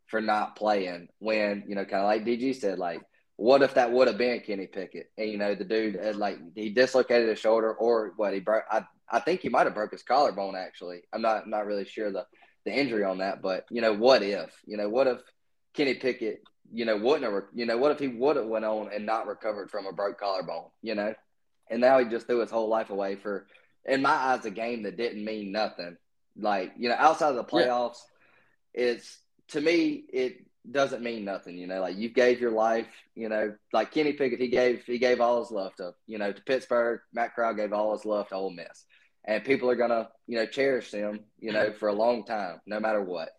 [0.06, 3.00] for not playing when you know, kind of like DG said, like,
[3.40, 5.11] what if that would have been Kenny Pickett?
[5.16, 8.64] And you know, the dude had, like he dislocated his shoulder, or what he broke.
[8.70, 10.55] I I think he might have broke his collarbone.
[10.55, 12.26] Actually, I'm not not really sure the
[12.66, 14.55] the injury on that, but you know, what if?
[14.66, 15.22] You know, what if
[15.72, 16.42] Kenny Pickett?
[16.70, 17.44] You know, wouldn't have.
[17.55, 20.20] You know, what if he would have went on and not recovered from a broke
[20.20, 20.66] collarbone?
[20.83, 21.14] You know,
[21.70, 23.46] and now he just threw his whole life away for
[23.87, 25.96] in my eyes, a game that didn't mean nothing.
[26.37, 27.96] Like, you know, outside of the playoffs,
[28.74, 28.83] yeah.
[28.83, 33.28] it's to me, it doesn't mean nothing, you know, like you gave your life, you
[33.28, 36.42] know, like Kenny Pickett, he gave he gave all his love to, you know, to
[36.42, 37.00] Pittsburgh.
[37.12, 38.85] Matt Corral gave all his love to Ole Miss.
[39.24, 42.80] And people are gonna, you know, cherish him, you know, for a long time, no
[42.80, 43.30] matter what.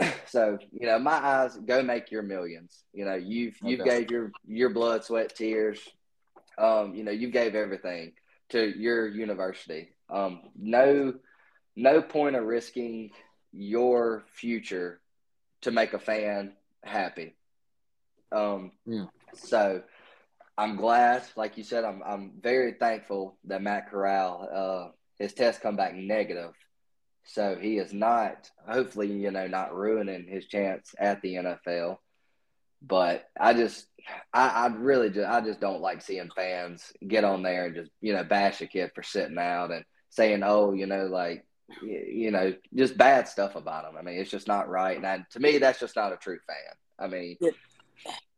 [0.26, 2.82] So, you know, my eyes, go make your millions.
[2.92, 4.00] You know, you've you've okay.
[4.00, 5.78] gave your your blood, sweat, tears.
[6.58, 8.12] Um, you know, you gave everything
[8.50, 9.90] to your university.
[10.10, 11.14] Um, no,
[11.76, 13.10] no point of risking
[13.52, 15.00] your future
[15.62, 17.36] to make a fan happy.
[18.32, 19.06] Um, yeah.
[19.34, 19.82] So
[20.58, 25.60] I'm glad, like you said, I'm I'm very thankful that Matt Corral, uh, his test
[25.60, 26.52] come back negative.
[27.24, 31.98] So he is not, hopefully, you know, not ruining his chance at the NFL.
[32.80, 33.86] But I just,
[34.32, 37.90] I, I really just, I just don't like seeing fans get on there and just,
[38.00, 41.44] you know, bash a kid for sitting out and saying, oh, you know, like,
[41.82, 43.96] you know, just bad stuff about him.
[43.98, 44.96] I mean, it's just not right.
[44.96, 46.74] And I, to me, that's just not a true fan.
[46.98, 47.36] I mean,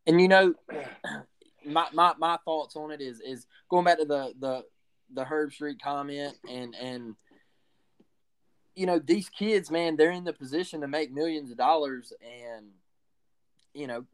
[0.07, 0.55] and you know,
[1.64, 4.64] my, my, my thoughts on it is, is going back to the, the,
[5.12, 7.14] the Herbstreit comment and, and,
[8.79, 12.67] you know, these kids, man, they're in the position to make millions of dollars, and
[13.75, 14.05] you know,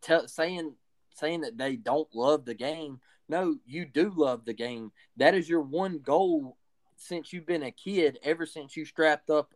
[0.00, 0.74] tell, saying
[1.14, 3.00] saying that they don't love the game.
[3.28, 4.92] No, you do love the game.
[5.16, 6.56] That is your one goal
[6.98, 8.18] since you've been a kid.
[8.22, 9.52] Ever since you strapped up,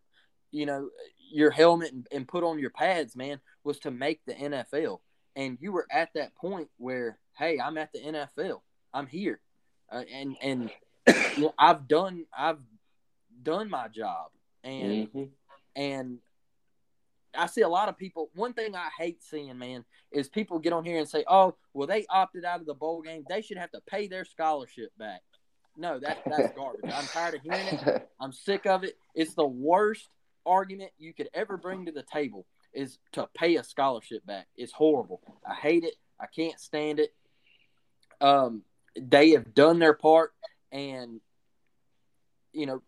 [0.51, 0.89] you know,
[1.31, 5.01] your helmet and, and put on your pads, man, was to make the NFL.
[5.37, 8.61] And you were at that point where, hey, I'm at the NFL.
[8.95, 9.41] I'm here,
[9.91, 10.71] uh, and and
[11.07, 12.59] you know, I've done I've
[13.43, 14.31] done my job
[14.65, 15.25] and mm-hmm.
[15.77, 16.19] and
[17.35, 18.31] I see a lot of people.
[18.35, 21.87] One thing I hate seeing, man, is people get on here and say, "Oh, well,
[21.87, 23.25] they opted out of the bowl game.
[23.29, 25.23] They should have to pay their scholarship back."
[25.77, 26.91] No, that that's garbage.
[26.93, 28.09] I'm tired of hearing it.
[28.21, 28.97] I'm sick of it.
[29.15, 30.09] It's the worst
[30.45, 34.47] argument you could ever bring to the table is to pay a scholarship back.
[34.57, 35.21] It's horrible.
[35.49, 35.95] I hate it.
[36.21, 37.15] I can't stand it.
[38.21, 38.63] Um,
[38.99, 40.33] they have done their part,
[40.71, 41.21] and
[42.53, 42.83] you know,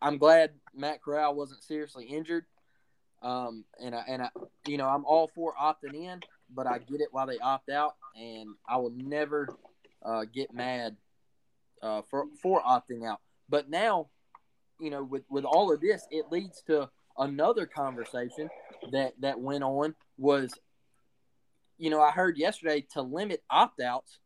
[0.00, 2.44] I'm glad Matt Corral wasn't seriously injured.
[3.20, 4.30] Um, and I, and I,
[4.66, 6.20] you know, I'm all for opting in,
[6.54, 9.48] but I get it why they opt out, and I will never
[10.04, 10.96] uh, get mad
[11.82, 13.20] uh, for for opting out.
[13.48, 14.08] But now,
[14.80, 18.48] you know, with with all of this, it leads to another conversation
[18.92, 20.52] that that went on was,
[21.78, 24.18] you know, I heard yesterday to limit opt outs,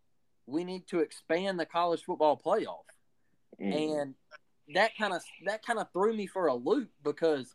[0.46, 2.84] we need to expand the college football playoff,
[3.60, 4.00] mm.
[4.00, 4.14] and
[4.74, 7.54] that kind of that kind of threw me for a loop because,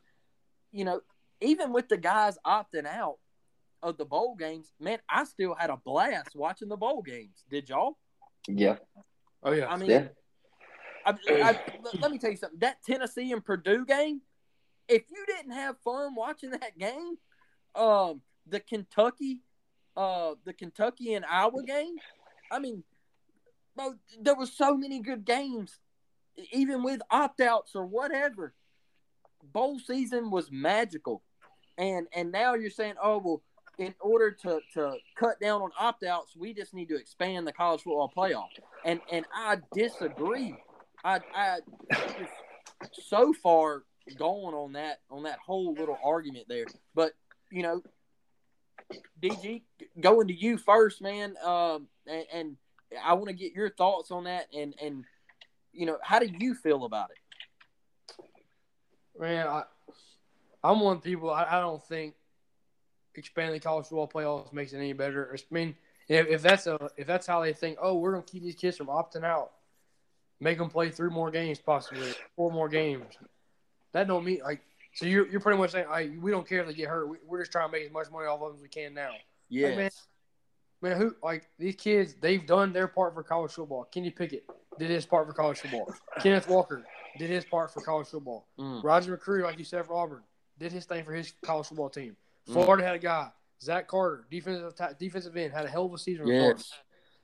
[0.71, 1.01] you know,
[1.41, 3.17] even with the guys opting out
[3.83, 7.43] of the bowl games, man, I still had a blast watching the bowl games.
[7.49, 7.97] Did y'all?
[8.47, 8.77] Yeah.
[9.47, 9.67] Oh yeah.
[9.67, 10.07] I mean, yeah.
[11.05, 11.59] I, I,
[12.01, 12.59] let me tell you something.
[12.59, 14.21] That Tennessee and Purdue game,
[14.89, 17.15] if you didn't have fun watching that game,
[17.75, 19.39] um, the Kentucky,
[19.95, 21.95] uh, the Kentucky and Iowa game,
[22.51, 22.83] I mean,
[23.75, 25.79] bro, there was so many good games
[26.51, 28.53] even with opt outs or whatever,
[29.53, 31.23] bowl season was magical.
[31.77, 33.43] And and now you're saying, oh well,
[33.77, 37.53] in order to, to cut down on opt outs, we just need to expand the
[37.53, 38.49] college football playoff.
[38.85, 40.55] And and I disagree.
[41.03, 41.59] I I
[42.93, 43.83] so far
[44.17, 46.65] going on that on that whole little argument there.
[46.95, 47.13] But
[47.51, 47.81] you know,
[49.21, 49.61] DG,
[49.99, 51.35] going to you first, man.
[51.43, 52.57] Um, and, and
[53.03, 54.47] I want to get your thoughts on that.
[54.55, 55.05] And and
[55.71, 57.17] you know, how do you feel about it?
[59.19, 59.63] Man, I,
[60.63, 61.29] I'm one people.
[61.29, 62.15] I, I don't think
[63.17, 65.35] expanding college football playoffs makes it any better.
[65.35, 65.75] I mean,
[66.07, 68.77] if, if that's a if that's how they think, oh, we're gonna keep these kids
[68.77, 69.51] from opting out,
[70.39, 73.05] make them play three more games, possibly four more games.
[73.93, 74.61] That don't mean like.
[74.93, 77.07] So you're, you're pretty much saying, we don't care if they get hurt.
[77.07, 78.95] We, are just trying to make as much money off of them as we can
[78.95, 79.11] now.
[79.47, 79.67] Yeah.
[79.67, 79.89] Like, man,
[80.81, 82.15] man, who like these kids?
[82.19, 83.83] They've done their part for college football.
[83.91, 84.45] Kenny Pickett,
[84.79, 85.93] did his part for college football.
[86.19, 86.83] Kenneth Walker
[87.17, 88.47] did his part for college football.
[88.59, 88.83] Mm.
[88.83, 90.23] Roger McCreary, like you said for Auburn,
[90.59, 92.15] did his thing for his college football team.
[92.47, 92.53] Mm.
[92.53, 93.29] Florida had a guy,
[93.61, 96.27] Zach Carter, defensive defensive end, had a hell of a season.
[96.27, 96.71] Yes.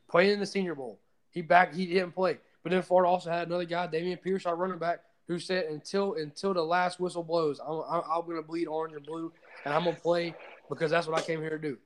[0.09, 0.99] Played in the Senior Bowl.
[1.31, 4.55] He back he didn't play, but then Florida also had another guy, Dameon Pierce, our
[4.55, 8.43] running back, who said until until the last whistle blows, I'm, I'm, I'm going to
[8.43, 9.31] bleed orange and blue,
[9.65, 10.36] and I'm going to play
[10.69, 11.77] because that's what I came here to do.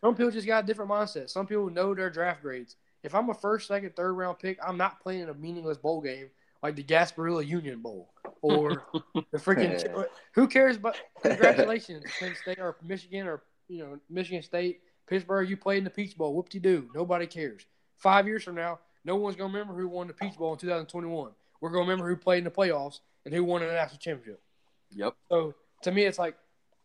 [0.00, 1.30] Some people just got a different mindset.
[1.30, 4.76] Some people know their draft grades if I'm a first, second, third round pick, I'm
[4.76, 6.28] not playing a meaningless bowl game
[6.62, 8.11] like the Gasparilla Union Bowl
[8.42, 8.82] or
[9.14, 10.06] the freaking.
[10.34, 10.76] who cares?
[10.76, 15.48] But congratulations, Penn State or Michigan or you know Michigan State, Pittsburgh.
[15.48, 16.34] You played in the Peach Bowl.
[16.34, 16.88] Whoop de doo.
[16.94, 17.62] Nobody cares.
[17.96, 21.30] Five years from now, no one's gonna remember who won the Peach Bowl in 2021.
[21.60, 24.42] We're gonna remember who played in the playoffs and who won the national championship.
[24.90, 25.14] Yep.
[25.30, 26.36] So to me, it's like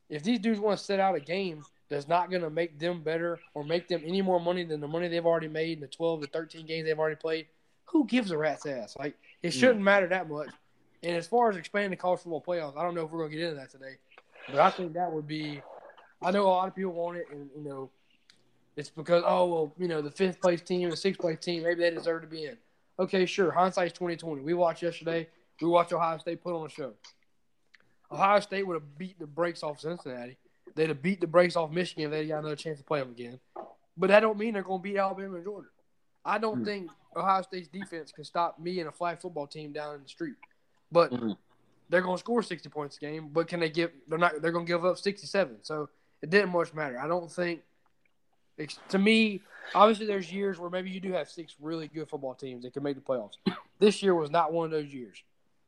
[0.09, 3.01] if these dudes want to set out a game that's not going to make them
[3.01, 5.87] better or make them any more money than the money they've already made in the
[5.87, 7.47] 12 to 13 games they've already played,
[7.85, 8.95] who gives a rat's ass?
[8.97, 9.59] Like, it hmm.
[9.59, 9.83] shouldn't mm.
[9.83, 10.49] matter that much.
[11.03, 13.31] And as far as expanding the college football playoffs, I don't know if we're going
[13.31, 13.97] to get into that today,
[14.49, 15.61] but I think that would be.
[16.21, 17.91] I know a lot of people want it, and, you know,
[18.75, 21.81] it's because, oh, well, you know, the fifth place team, the sixth place team, maybe
[21.81, 22.57] they deserve to be in.
[22.99, 23.51] Okay, sure.
[23.51, 24.41] Hindsight's 2020.
[24.41, 25.27] We watched yesterday.
[25.61, 26.93] We watched Ohio State put on a show.
[28.11, 30.37] Ohio State would have beat the brakes off Cincinnati.
[30.75, 33.11] They'd have beat the brakes off Michigan if they got another chance to play them
[33.11, 33.39] again.
[33.97, 35.69] But that don't mean they're going to beat Alabama and Georgia.
[36.23, 39.71] I don't mm think Ohio State's defense can stop me and a flag football team
[39.71, 40.35] down in the street.
[40.91, 41.37] But mm
[41.89, 43.91] they're going to score 60 points a game, but can they give?
[44.07, 44.41] They're not.
[44.41, 45.57] They're going to give up 67.
[45.61, 45.89] So
[46.21, 46.99] it didn't much matter.
[46.99, 47.61] I don't think.
[48.89, 49.41] To me,
[49.75, 52.81] obviously, there's years where maybe you do have six really good football teams that can
[52.81, 53.35] make the playoffs.
[53.79, 55.21] This year was not one of those years.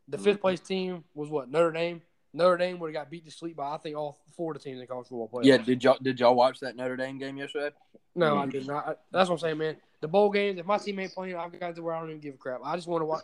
[0.07, 2.01] The fifth place team was what Notre Dame.
[2.33, 4.63] Notre Dame would have got beat to sleep by I think all four of the
[4.63, 5.45] teams in college football playoffs.
[5.45, 7.69] Yeah, did y'all did y'all watch that Notre Dame game yesterday?
[8.15, 8.99] No, I did not.
[9.11, 9.77] That's what I'm saying, man.
[10.01, 12.21] The bowl games, if my team ain't playing, I've got to where I don't even
[12.21, 12.61] give a crap.
[12.63, 13.23] I just want to watch.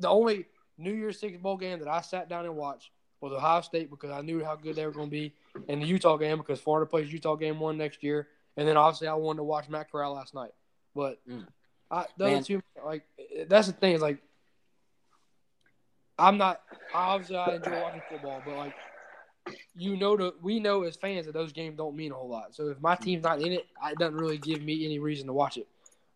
[0.00, 0.44] The only
[0.78, 4.10] New Year's Six bowl game that I sat down and watched was Ohio State because
[4.10, 5.34] I knew how good they were going to be,
[5.68, 9.08] and the Utah game because Florida plays Utah game one next year, and then obviously
[9.08, 10.52] I wanted to watch Matt Corral last night.
[10.94, 11.46] But mm.
[11.90, 12.42] I, the man.
[12.44, 13.02] two, like
[13.48, 14.18] that's the thing is like
[16.18, 16.60] I'm not
[16.94, 18.74] obviously I enjoy watching football, but like
[19.76, 22.54] you know the we know as fans that those games don't mean a whole lot.
[22.54, 25.32] So if my team's not in it, it doesn't really give me any reason to
[25.32, 25.66] watch it.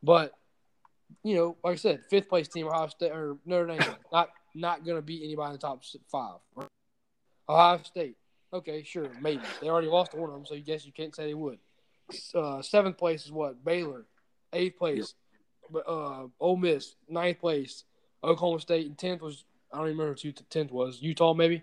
[0.02, 0.34] But
[1.22, 3.80] you know, like I said, fifth place team Ohio State or Notre Dame
[4.12, 6.38] not not gonna beat anybody in the top five.
[7.48, 8.16] Ohio State,
[8.52, 11.14] okay, sure, maybe they already lost to one of them, so you guess you can't
[11.14, 11.58] say they would.
[12.34, 14.06] Uh, seventh place is what Baylor,
[14.52, 15.14] eighth place,
[15.74, 15.84] yep.
[15.86, 17.84] uh, Ole Miss, ninth place,
[18.22, 21.00] Oklahoma State, and tenth was I don't even remember who tenth was.
[21.00, 21.62] Utah maybe.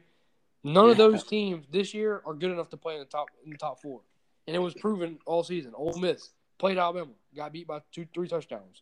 [0.63, 0.91] None yeah.
[0.91, 3.57] of those teams this year are good enough to play in the top in the
[3.57, 4.01] top four,
[4.47, 5.73] and it was proven all season.
[5.75, 8.81] Ole Miss played Alabama, got beat by two, three touchdowns.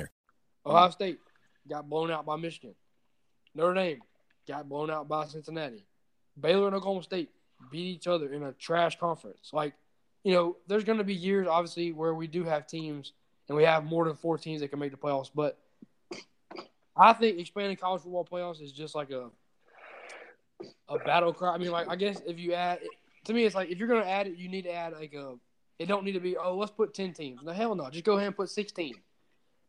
[0.65, 0.91] Ohio mm-hmm.
[0.91, 1.19] State
[1.69, 2.75] got blown out by Michigan.
[3.55, 4.01] Notre Dame
[4.47, 5.85] got blown out by Cincinnati.
[6.39, 7.29] Baylor and Oklahoma State
[7.71, 9.51] beat each other in a trash conference.
[9.53, 9.73] Like,
[10.23, 13.13] you know, there's going to be years, obviously, where we do have teams
[13.47, 15.29] and we have more than four teams that can make the playoffs.
[15.33, 15.57] But
[16.95, 19.29] I think expanding college football playoffs is just like a
[20.87, 21.53] a battle cry.
[21.53, 22.79] I mean, like, I guess if you add,
[23.25, 25.13] to me, it's like if you're going to add it, you need to add like
[25.13, 25.35] a.
[25.79, 26.37] It don't need to be.
[26.37, 27.41] Oh, let's put ten teams.
[27.43, 27.89] No, hell no.
[27.89, 28.93] Just go ahead and put sixteen.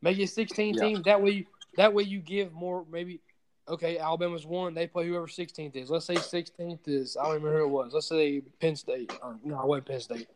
[0.03, 0.83] Make it 16 yeah.
[0.83, 1.05] teams.
[1.05, 1.47] That way, you,
[1.77, 2.85] that way you give more.
[2.91, 3.21] Maybe
[3.69, 4.75] okay, Alabama's one.
[4.75, 5.91] They play whoever 16th is.
[5.91, 7.17] Let's say 16th is.
[7.17, 7.95] I don't remember who it was.
[7.95, 9.13] Let's say Penn State.
[9.23, 10.29] Or, no, I wasn't Penn State.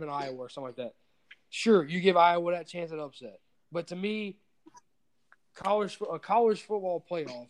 [0.00, 0.94] In Iowa or something like that.
[1.50, 3.40] Sure, you give Iowa that chance at upset.
[3.72, 4.36] But to me,
[5.54, 7.48] college a college football playoff,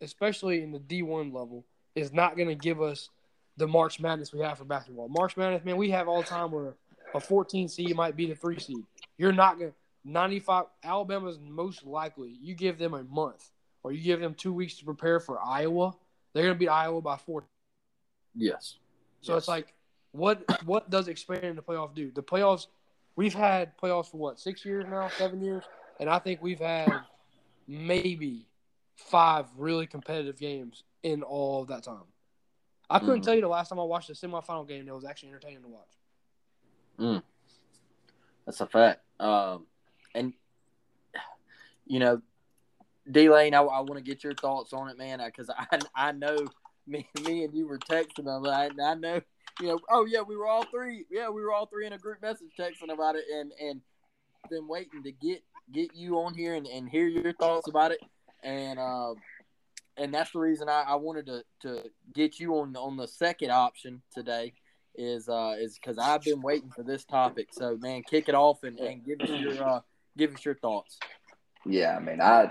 [0.00, 3.10] especially in the D1 level, is not going to give us
[3.56, 5.08] the March Madness we have for basketball.
[5.08, 6.74] March Madness, man, we have all the time where
[7.14, 8.84] a 14 seed might be the three seed.
[9.18, 12.36] You're not going to 95 Alabama's most likely.
[12.40, 13.50] You give them a month
[13.84, 15.94] or you give them two weeks to prepare for Iowa,
[16.32, 17.44] they're going to beat Iowa by four.
[18.34, 18.78] Yes.
[19.20, 19.42] So yes.
[19.42, 19.74] it's like,
[20.12, 22.10] what what does expanding the playoff do?
[22.10, 22.66] The playoffs,
[23.14, 25.64] we've had playoffs for what six years now, seven years,
[26.00, 26.92] and I think we've had
[27.68, 28.46] maybe
[28.96, 32.04] five really competitive games in all of that time.
[32.88, 33.24] I couldn't mm.
[33.24, 35.68] tell you the last time I watched a semifinal game that was actually entertaining to
[35.68, 35.88] watch.
[36.98, 37.22] Mm.
[38.44, 39.00] That's a fact.
[39.18, 39.66] Um,
[40.14, 40.32] and
[41.86, 42.22] you know,
[43.10, 46.12] D Lane, I, I want to get your thoughts on it, man, because I I
[46.12, 46.38] know
[46.86, 48.46] me me and you were texting them.
[48.46, 49.20] I, I know,
[49.60, 49.80] you know.
[49.90, 51.04] Oh yeah, we were all three.
[51.10, 53.80] Yeah, we were all three in a group message texting about it, and and
[54.50, 55.42] been waiting to get
[55.72, 58.00] get you on here and, and hear your thoughts about it,
[58.42, 59.14] and uh,
[59.96, 61.82] and that's the reason I, I wanted to to
[62.14, 64.54] get you on on the second option today
[64.96, 67.48] is uh is because I've been waiting for this topic.
[67.52, 69.80] So man, kick it off and, and give us your uh
[70.16, 70.98] give us your thoughts.
[71.66, 72.50] Yeah, I mean, I,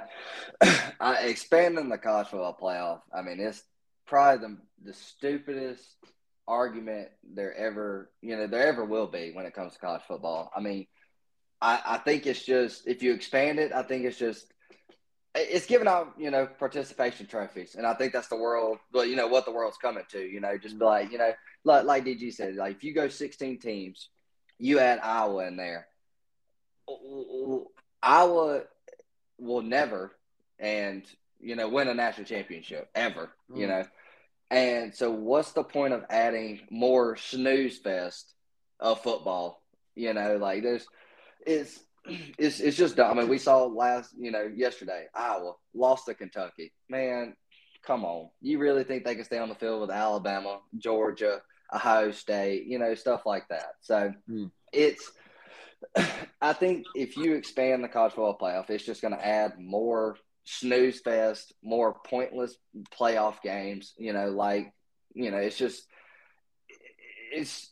[0.99, 3.01] I expanding the college football playoff.
[3.15, 3.63] I mean, it's
[4.05, 5.83] probably the the stupidest
[6.47, 10.51] argument there ever, you know, there ever will be when it comes to college football.
[10.55, 10.87] I mean,
[11.61, 14.47] I, I think it's just if you expand it, I think it's just
[15.35, 18.79] it's giving out, you know, participation trophies, and I think that's the world.
[18.91, 20.19] Well, you know what the world's coming to.
[20.19, 20.85] You know, just be mm-hmm.
[20.85, 21.33] like, you know,
[21.63, 24.09] like like DG said, like if you go 16 teams,
[24.59, 25.87] you add Iowa in there
[28.01, 28.63] Iowa
[29.37, 30.11] will never
[30.59, 31.03] and
[31.39, 33.31] you know win a national championship ever.
[33.51, 33.59] Mm.
[33.59, 33.83] You know,
[34.51, 38.33] and so what's the point of adding more snooze fest
[38.79, 39.61] of football?
[39.95, 40.87] You know, like there's
[41.45, 41.79] it's
[42.37, 43.17] it's it's just dumb.
[43.17, 46.73] I mean, we saw last you know yesterday Iowa lost to Kentucky.
[46.89, 47.35] Man,
[47.85, 51.41] come on, you really think they can stay on the field with Alabama, Georgia,
[51.73, 53.73] Ohio State, you know, stuff like that?
[53.81, 54.51] So mm.
[54.71, 55.11] it's
[56.41, 60.17] I think if you expand the college football playoff, it's just going to add more
[60.45, 62.55] snooze fest, more pointless
[62.97, 63.93] playoff games.
[63.97, 64.73] You know, like
[65.13, 65.87] you know, it's just
[67.31, 67.71] it's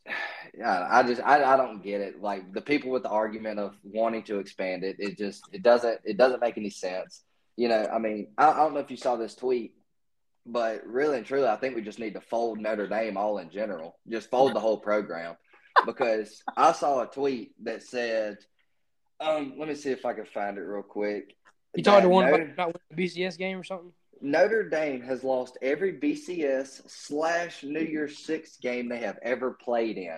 [0.65, 2.21] I just I, I don't get it.
[2.21, 5.99] Like the people with the argument of wanting to expand it, it just it doesn't
[6.03, 7.23] it doesn't make any sense.
[7.57, 9.73] You know, I mean, I, I don't know if you saw this tweet,
[10.45, 13.49] but really and truly, I think we just need to fold Notre Dame all in
[13.49, 13.99] general.
[14.09, 15.35] Just fold the whole program
[15.85, 18.37] because I saw a tweet that said,
[19.19, 21.35] um, let me see if I can find it real quick.
[21.75, 23.93] You talking to one Notre, about the BCS game or something?
[24.21, 29.97] Notre Dame has lost every BCS slash New Year's Six game they have ever played
[29.97, 30.17] in.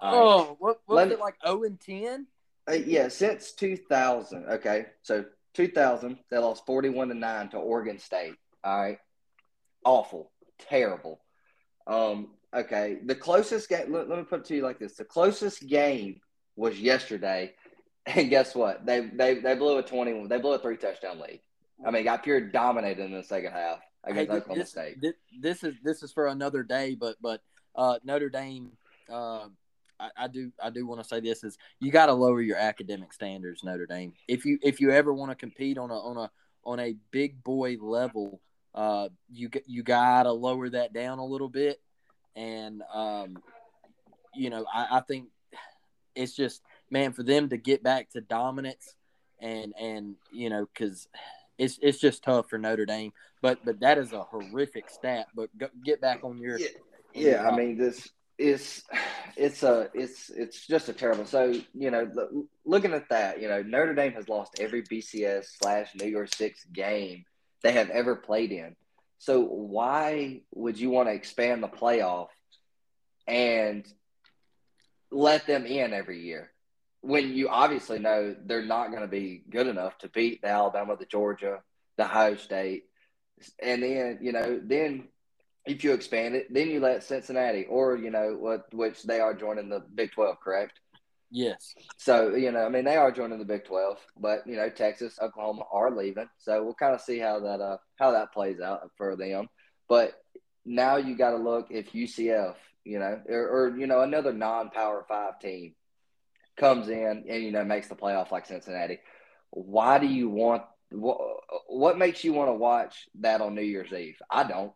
[0.00, 1.34] Oh, what, what was it like?
[1.44, 2.26] Zero oh and ten?
[2.68, 4.46] Uh, yeah, since two thousand.
[4.46, 5.24] Okay, so
[5.54, 8.34] two thousand, they lost forty-one to nine to Oregon State.
[8.64, 8.98] All right,
[9.84, 10.32] awful,
[10.68, 11.20] terrible.
[11.86, 13.92] Um, okay, the closest game.
[13.92, 16.20] Let, let me put it to you like this: the closest game
[16.56, 17.54] was yesterday,
[18.06, 18.86] and guess what?
[18.86, 20.26] They they they blew a twenty.
[20.26, 21.40] They blew a three touchdown lead.
[21.84, 25.00] I mean, got pure dominated in the second half against hey, Oklahoma this, State.
[25.00, 27.42] This, this, is this is for another day, but but
[27.74, 28.72] uh, Notre Dame.
[29.10, 29.48] Uh,
[29.98, 32.58] I, I, do I do want to say this is you got to lower your
[32.58, 34.12] academic standards, Notre Dame.
[34.28, 36.30] If you if you ever want to compete on a on a
[36.64, 38.40] on a big boy level,
[38.74, 41.80] uh, you you got to lower that down a little bit,
[42.36, 43.38] and um,
[44.34, 45.28] you know I, I think
[46.14, 48.94] it's just man for them to get back to dominance
[49.40, 51.08] and and you know because
[51.58, 53.12] it's it's just tough for Notre Dame.
[53.42, 55.28] But but that is a horrific stat.
[55.34, 56.68] But go, get back on your yeah.
[57.14, 58.08] yeah I mean this
[58.38, 58.84] is
[59.36, 61.26] it's a it's it's just a terrible.
[61.26, 62.10] So you know
[62.64, 66.64] looking at that, you know Notre Dame has lost every BCS slash New Year's Six
[66.72, 67.24] game
[67.62, 68.76] they have ever played in.
[69.18, 72.28] So why would you want to expand the playoff
[73.26, 73.86] and
[75.10, 76.52] let them in every year?
[77.06, 80.96] when you obviously know they're not going to be good enough to beat the Alabama,
[80.96, 81.62] the Georgia,
[81.96, 82.84] the Ohio State,
[83.62, 85.08] and then you know then
[85.64, 89.34] if you expand it, then you let Cincinnati or you know what which they are
[89.34, 90.80] joining the Big Twelve, correct?
[91.30, 91.74] Yes.
[91.96, 95.18] So you know, I mean, they are joining the Big Twelve, but you know, Texas,
[95.20, 98.90] Oklahoma are leaving, so we'll kind of see how that uh how that plays out
[98.96, 99.48] for them.
[99.88, 100.14] But
[100.64, 102.54] now you got to look if UCF,
[102.84, 105.74] you know, or, or you know another non-power five team
[106.56, 108.98] comes in and you know makes the playoff like Cincinnati.
[109.50, 111.18] Why do you want what,
[111.66, 114.16] what makes you want to watch that on New Year's Eve?
[114.30, 114.72] I don't.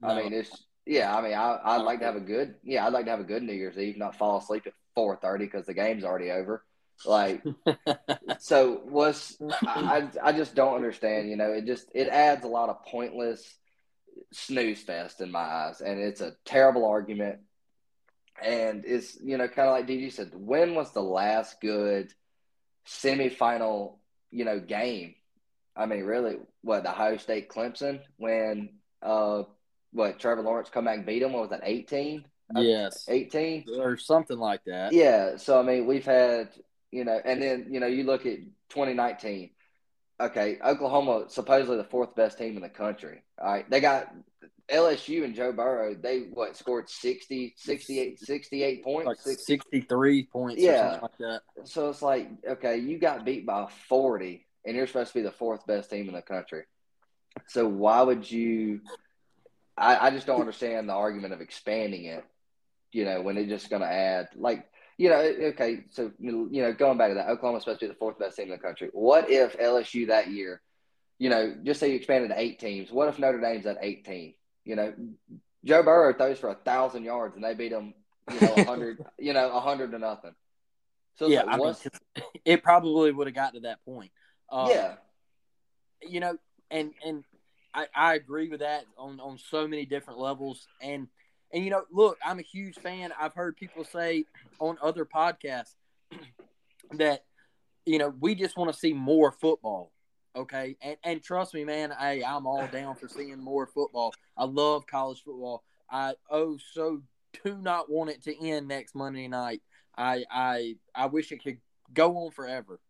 [0.00, 0.08] No.
[0.08, 0.50] I mean, it's
[0.86, 1.14] yeah.
[1.14, 2.86] I mean, I I'd like to have a good yeah.
[2.86, 5.44] I'd like to have a good New Year's Eve, not fall asleep at four thirty
[5.44, 6.64] because the game's already over.
[7.06, 7.44] Like,
[8.40, 11.30] so was I, I just don't understand.
[11.30, 13.48] You know, it just it adds a lot of pointless
[14.32, 17.38] snooze fest in my eyes, and it's a terrible argument.
[18.42, 22.12] And it's, you know, kind of like DG said, when was the last good
[22.88, 23.98] semifinal,
[24.32, 25.14] you know, game?
[25.76, 28.70] I mean, really, what, the Ohio State Clemson when,
[29.00, 29.44] uh,
[29.92, 31.34] what, Trevor Lawrence come back and beat them?
[31.34, 32.24] What was that, 18?
[32.56, 33.06] Yes.
[33.08, 33.66] 18?
[33.78, 34.92] Or something like that.
[34.92, 35.36] Yeah.
[35.36, 36.50] So, I mean, we've had,
[36.90, 38.38] you know, and then, you know, you look at
[38.70, 39.50] 2019.
[40.20, 43.22] Okay, Oklahoma supposedly the fourth best team in the country.
[43.40, 44.12] All right, they got
[44.68, 50.98] LSU and Joe Burrow, they what scored 60, 68, 68 points, like 63 points, yeah.
[51.00, 55.22] Like so it's like, okay, you got beat by 40, and you're supposed to be
[55.22, 56.64] the fourth best team in the country.
[57.46, 58.80] So why would you?
[59.76, 62.24] I, I just don't understand the argument of expanding it.
[62.92, 64.66] You know, when they're just going to add like.
[65.00, 67.98] You know, okay, so you know, going back to that, Oklahoma's supposed to be the
[67.98, 68.90] fourth best team in the country.
[68.92, 70.60] What if LSU that year,
[71.20, 72.90] you know, just say you expanded to eight teams?
[72.90, 74.34] What if Notre Dame's at eighteen?
[74.64, 74.92] You know,
[75.64, 77.94] Joe Burrow throws for a thousand yards and they beat him,
[78.32, 80.34] you know, hundred, you know, a hundred to nothing.
[81.16, 84.12] So yeah, like, mean, it probably would have got to that point.
[84.50, 84.94] Um, yeah,
[86.02, 86.36] you know,
[86.70, 87.24] and and
[87.74, 90.66] I, I agree with that on on so many different levels.
[90.80, 91.08] And
[91.52, 93.12] and you know, look, I'm a huge fan.
[93.18, 94.24] I've heard people say
[94.58, 95.74] on other podcasts
[96.92, 97.24] that
[97.86, 99.92] you know we just want to see more football.
[100.36, 104.14] Okay, and and trust me, man, hey, I'm all down for seeing more football.
[104.36, 105.64] I love college football.
[105.90, 107.02] I oh so
[107.44, 109.62] do not want it to end next Monday night.
[109.96, 111.58] I I I wish it could
[111.92, 112.80] go on forever.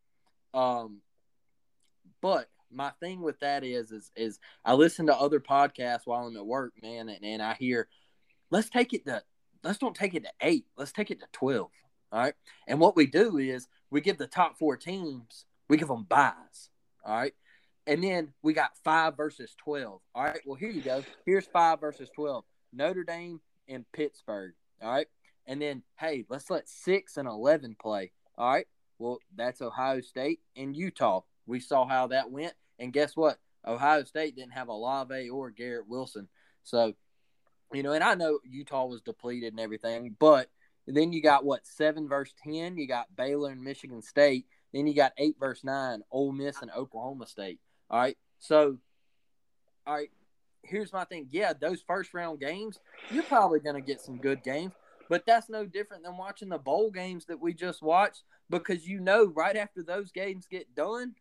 [0.53, 0.99] Um,
[2.21, 6.37] but my thing with that is is is I listen to other podcasts while I'm
[6.37, 7.89] at work, man, and, and I hear,
[8.51, 9.23] let's take it to
[9.63, 11.71] let's don't take it to eight, let's take it to twelve.
[12.11, 12.35] All right,
[12.67, 16.71] and what we do is we give the top four teams we give them buys.
[17.05, 17.35] All right.
[17.87, 20.01] And then we got five versus 12.
[20.15, 20.41] All right.
[20.45, 21.05] Well, here you go.
[21.25, 24.53] Here's five versus 12 Notre Dame and Pittsburgh.
[24.83, 25.07] All right.
[25.47, 28.13] And then, hey, let's let six and 11 play.
[28.37, 28.67] All right.
[28.99, 31.23] Well, that's Ohio State and Utah.
[31.47, 32.53] We saw how that went.
[32.79, 33.39] And guess what?
[33.67, 36.29] Ohio State didn't have Olave or Garrett Wilson.
[36.65, 36.95] So,
[37.73, 40.49] you know, and I know Utah was depleted and everything, but
[40.87, 42.77] then you got what seven versus ten.
[42.77, 44.47] You got Baylor and Michigan State.
[44.73, 47.61] Then you got eight versus nine, Ole Miss and Oklahoma State.
[47.91, 48.79] All right, so
[49.87, 50.11] all right,
[50.63, 51.29] here's my thing.
[51.31, 52.79] Yeah, those first round games,
[53.11, 54.73] you're probably going to get some good games,
[55.09, 59.01] but that's no different than watching the bowl games that we just watched because you
[59.01, 61.15] know right after those games get done,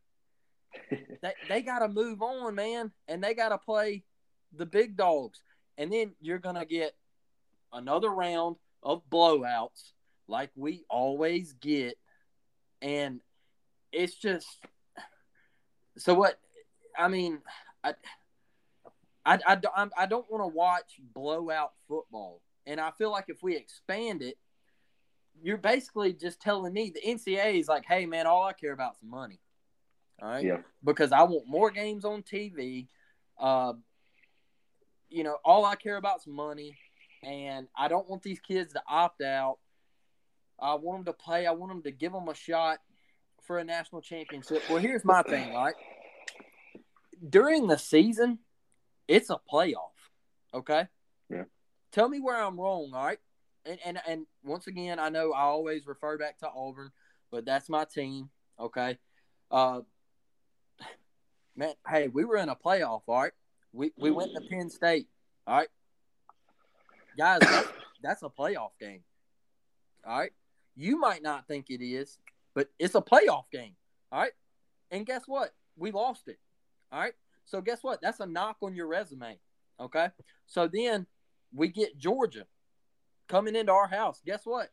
[0.91, 4.03] they, they got to move on, man, and they got to play
[4.55, 5.41] the big dogs.
[5.77, 6.95] And then you're going to get
[7.71, 9.91] another round of blowouts
[10.27, 11.97] like we always get.
[12.81, 13.21] And
[13.91, 14.47] it's just
[15.97, 16.39] so what
[16.97, 17.39] I mean,
[17.83, 17.93] I
[19.25, 22.41] I, I, I don't want to watch blowout football.
[22.65, 24.37] And I feel like if we expand it,
[25.41, 28.93] you're basically just telling me the NCAA is like, hey, man, all I care about
[28.93, 29.39] is money.
[30.21, 30.43] All right.
[30.43, 30.59] Yeah.
[30.83, 32.87] Because I want more games on TV.
[33.37, 33.73] Uh,
[35.09, 36.77] you know, all I care about is money.
[37.23, 39.57] And I don't want these kids to opt out.
[40.59, 41.45] I want them to play.
[41.45, 42.79] I want them to give them a shot
[43.45, 44.63] for a national championship.
[44.69, 45.75] Well, here's my thing, right?
[47.27, 48.39] During the season,
[49.07, 49.95] it's a playoff.
[50.53, 50.87] Okay.
[51.29, 51.43] Yeah.
[51.91, 52.91] Tell me where I'm wrong.
[52.93, 53.19] All right.
[53.65, 56.91] And and and once again, I know I always refer back to Auburn,
[57.31, 58.29] but that's my team.
[58.59, 58.97] Okay.
[59.51, 59.81] Uh,
[61.55, 63.01] man, hey, we were in a playoff.
[63.07, 63.31] All right.
[63.77, 65.07] We we went to Penn State.
[65.45, 65.67] All right.
[67.15, 67.67] Guys, that's,
[68.03, 69.01] that's a playoff game.
[70.05, 70.31] All right.
[70.75, 72.17] You might not think it is,
[72.55, 73.75] but it's a playoff game.
[74.11, 74.31] All right.
[74.89, 75.51] And guess what?
[75.75, 76.39] We lost it.
[76.91, 77.13] All right.
[77.45, 78.01] So guess what?
[78.01, 79.37] That's a knock on your resume.
[79.79, 80.09] Okay.
[80.47, 81.05] So then
[81.53, 82.47] we get Georgia
[83.29, 84.21] coming into our house.
[84.25, 84.69] Guess what?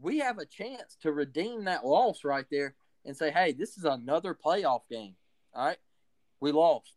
[0.00, 3.84] We have a chance to redeem that loss right there and say, hey, this is
[3.84, 5.14] another playoff game.
[5.54, 5.78] All right.
[6.40, 6.92] We lost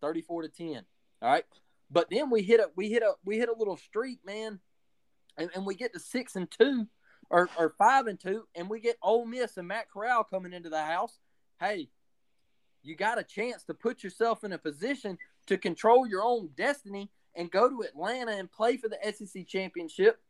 [0.00, 0.84] 34 to 10.
[1.22, 1.44] All right.
[1.90, 4.60] But then we hit a we hit a we hit a little streak, man.
[5.38, 6.86] And, and we get to six and two
[7.30, 10.68] or, or five and two, and we get Ole Miss and Matt Corral coming into
[10.68, 11.18] the house.
[11.58, 11.88] Hey,
[12.82, 15.16] you got a chance to put yourself in a position
[15.46, 20.20] to control your own destiny and go to Atlanta and play for the SEC championship.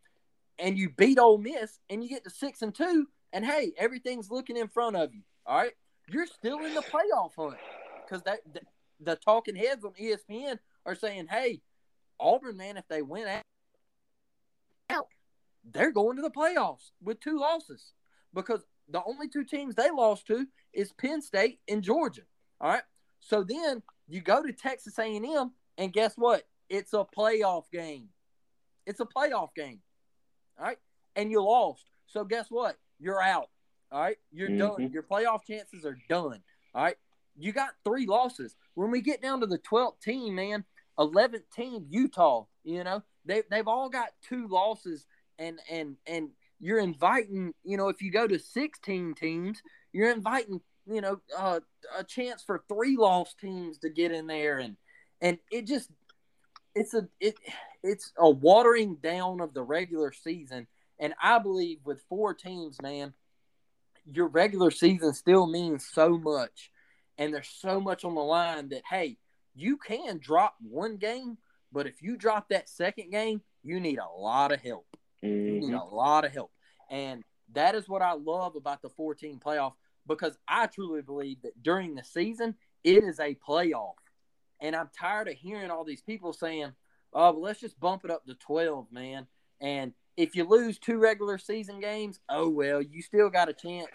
[0.58, 3.08] And you beat Ole Miss and you get to six and two.
[3.32, 5.22] And hey, everything's looking in front of you.
[5.46, 5.72] All right.
[6.08, 7.56] You're still in the playoff hunt
[8.04, 8.60] because that the,
[9.00, 11.60] the talking heads on ESPN are saying, hey,
[12.20, 13.26] Auburn, man, if they win
[14.90, 15.06] out,
[15.72, 17.92] they're going to the playoffs with two losses
[18.34, 22.22] because the only two teams they lost to is Penn State and Georgia.
[22.60, 22.82] All right.
[23.20, 26.42] So then you go to Texas A&M, and guess what?
[26.68, 28.08] It's a playoff game.
[28.86, 29.80] It's a playoff game.
[30.58, 30.78] All right.
[31.14, 31.84] And you lost.
[32.06, 32.76] So guess what?
[32.98, 33.48] You're out.
[33.92, 34.16] All right.
[34.32, 34.82] You're Mm-hmm.
[34.82, 34.90] done.
[34.92, 36.42] Your playoff chances are done.
[36.74, 36.96] All right.
[37.38, 38.56] You got three losses.
[38.74, 40.64] When we get down to the 12th team, man,
[40.98, 45.06] 11th team, Utah, you know, they, they've all got two losses.
[45.38, 46.30] And, and, and
[46.60, 49.62] you're inviting, you know, if you go to 16 teams,
[49.92, 51.60] you're inviting you know, uh,
[51.96, 54.76] a chance for three lost teams to get in there, and
[55.20, 55.90] and it just
[56.74, 57.36] it's a it
[57.82, 60.66] it's a watering down of the regular season.
[60.98, 63.12] And I believe with four teams, man,
[64.06, 66.70] your regular season still means so much,
[67.18, 69.18] and there's so much on the line that hey,
[69.54, 71.38] you can drop one game,
[71.72, 74.86] but if you drop that second game, you need a lot of help.
[75.22, 75.30] You
[75.60, 75.80] need Mhm.
[75.80, 76.52] a lot of help,
[76.90, 79.74] and that is what I love about the 14 playoff
[80.06, 83.94] because I truly believe that during the season, it is a playoff.
[84.60, 86.72] And I'm tired of hearing all these people saying,
[87.12, 89.26] oh, well, let's just bump it up to 12, man.
[89.60, 93.88] And if you lose two regular season games, oh, well, you still got a chance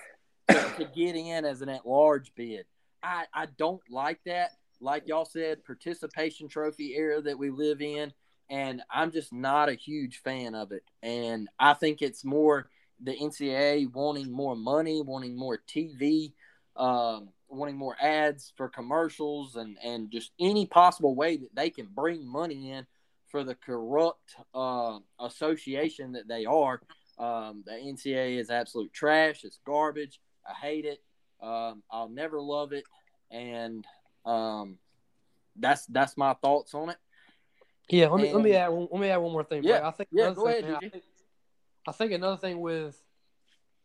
[0.50, 2.66] to, to get in as an at large bid.
[3.04, 4.52] I, I don't like that.
[4.80, 8.14] Like y'all said, participation trophy era that we live in.
[8.50, 10.84] And I'm just not a huge fan of it.
[11.04, 12.70] And I think it's more
[13.02, 16.34] the NCAA wanting more money, wanting more TV,
[16.76, 21.88] um, wanting more ads for commercials, and and just any possible way that they can
[21.88, 22.86] bring money in
[23.28, 26.82] for the corrupt uh, association that they are.
[27.20, 29.44] Um, the NCAA is absolute trash.
[29.44, 30.20] It's garbage.
[30.48, 31.00] I hate it.
[31.42, 32.84] Um, I'll never love it,
[33.30, 33.86] and
[34.28, 34.78] um,
[35.56, 36.98] that's that's my thoughts on it.
[37.90, 39.64] Yeah, let me let me add one, let me add one more thing.
[39.64, 39.88] Yeah.
[39.88, 41.04] I think yeah, another go thing, ahead, I think,
[41.88, 43.02] I think another thing with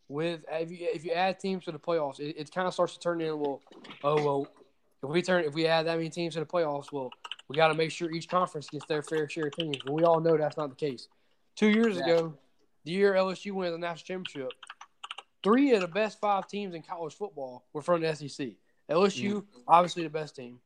[0.09, 2.93] with if you if you add teams to the playoffs, it, it kind of starts
[2.93, 3.61] to turn into well,
[4.03, 4.47] oh well,
[5.03, 7.09] if we turn if we add that many teams to the playoffs, well,
[7.47, 9.77] we got to make sure each conference gets their fair share of teams.
[9.85, 11.07] But we all know that's not the case.
[11.55, 12.03] Two years Yeah.
[12.03, 12.33] ago,
[12.83, 14.51] the year LSU won the national championship,
[15.43, 18.49] three of the best five teams in college football were from the SEC.
[18.89, 20.59] LSU, obviously the best team.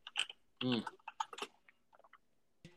[0.63, 0.84] Mm.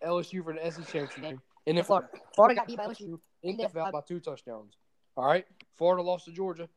[0.04, 3.64] LSU for the SEC championship, and then Florida, Florida got beat by LSU in the
[3.64, 4.74] NFL by two touchdowns.
[5.16, 6.68] All right, Florida lost to Georgia,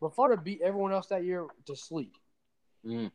[0.00, 2.14] but Florida beat everyone else that year to sleep.
[2.84, 3.10] Mm.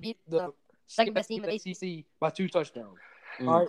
[0.00, 0.52] Beat the
[0.86, 2.98] second best team in the ACC by two touchdowns.
[3.40, 3.48] Mm.
[3.48, 3.68] All right.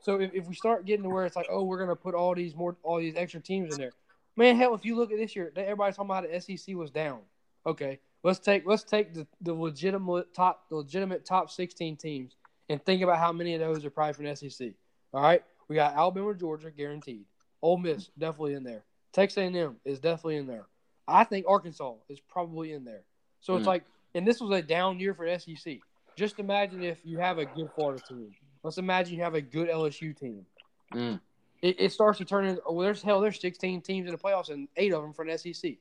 [0.00, 2.34] So if, if we start getting to where it's like, oh, we're gonna put all
[2.34, 3.92] these more all these extra teams in there,
[4.38, 7.20] man, hell, if you look at this year, everybody's talking about the SEC was down.
[7.66, 12.36] Okay, let's take let's take the, the legitimate top the legitimate top sixteen teams
[12.70, 14.72] and think about how many of those are probably from the SEC.
[15.12, 17.24] All right, we got Alabama, Georgia, guaranteed.
[17.60, 18.84] Ole Miss definitely in there.
[19.12, 20.66] Texas A&M is definitely in there.
[21.08, 23.02] I think Arkansas is probably in there.
[23.40, 23.68] So it's Mm.
[23.68, 23.84] like,
[24.14, 25.80] and this was a down year for SEC.
[26.16, 28.30] Just imagine if you have a good Florida team.
[28.62, 30.44] Let's imagine you have a good LSU team.
[30.92, 31.20] Mm.
[31.62, 34.50] It, it starts to turn into well, there's hell, there's 16 teams in the playoffs
[34.50, 35.72] and eight of them from the SEC.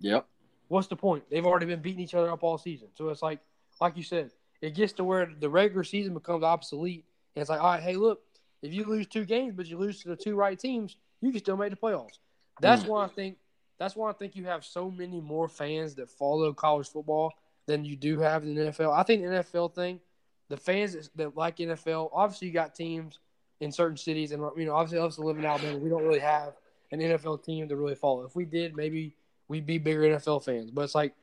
[0.00, 0.26] Yep.
[0.68, 1.24] What's the point?
[1.30, 2.88] They've already been beating each other up all season.
[2.94, 3.40] So it's like,
[3.80, 7.04] like you said, it gets to where the regular season becomes obsolete.
[7.34, 8.20] And it's like, all right, hey, look,
[8.62, 11.40] if you lose two games, but you lose to the two right teams, you can
[11.40, 12.18] still make the playoffs.
[12.60, 12.88] That's Mm.
[12.88, 13.36] why I think
[13.78, 17.32] that's why I think you have so many more fans that follow college football
[17.66, 18.90] than you do have in the NFL.
[18.92, 20.00] I think the NFL thing,
[20.48, 23.18] the fans that- that like NFL, obviously you got teams
[23.60, 26.18] in certain cities, and you know, obviously us to live in Alabama, we don't really
[26.18, 26.54] have
[26.92, 28.24] an NFL team to really follow.
[28.24, 29.16] If we did, maybe
[29.48, 30.70] we'd be bigger NFL fans.
[30.70, 31.14] But it's like,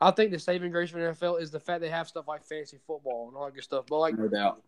[0.00, 2.78] I think the saving grace for NFL is the fact they have stuff like fantasy
[2.86, 3.84] football and all that good stuff.
[3.88, 4.62] But like, No doubt.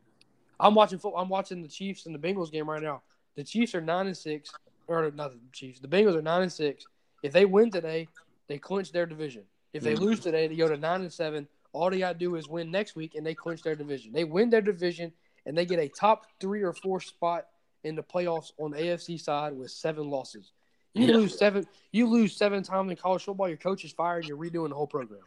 [0.58, 1.20] I'm watching football.
[1.22, 3.02] I'm watching the Chiefs and the Bengals game right now.
[3.36, 4.52] The Chiefs are nine and six,
[4.86, 5.80] or not the Chiefs.
[5.80, 6.84] The Bengals are nine and six.
[7.22, 8.08] If they win today,
[8.48, 9.44] they clinch their division.
[9.72, 10.00] If they Mhm.
[10.00, 11.48] lose today, they go to nine and seven.
[11.72, 14.12] All they got to do is win next week, and they clinch their division.
[14.12, 15.12] They win their division,
[15.50, 17.46] and they get a top three or four spot
[17.82, 20.52] in the playoffs on the AFC side with seven losses.
[20.94, 21.16] You Yeah.
[21.16, 21.66] lose seven.
[21.90, 23.48] You lose seven times in college football.
[23.48, 24.26] Your coach is fired.
[24.26, 25.24] You're redoing the whole program.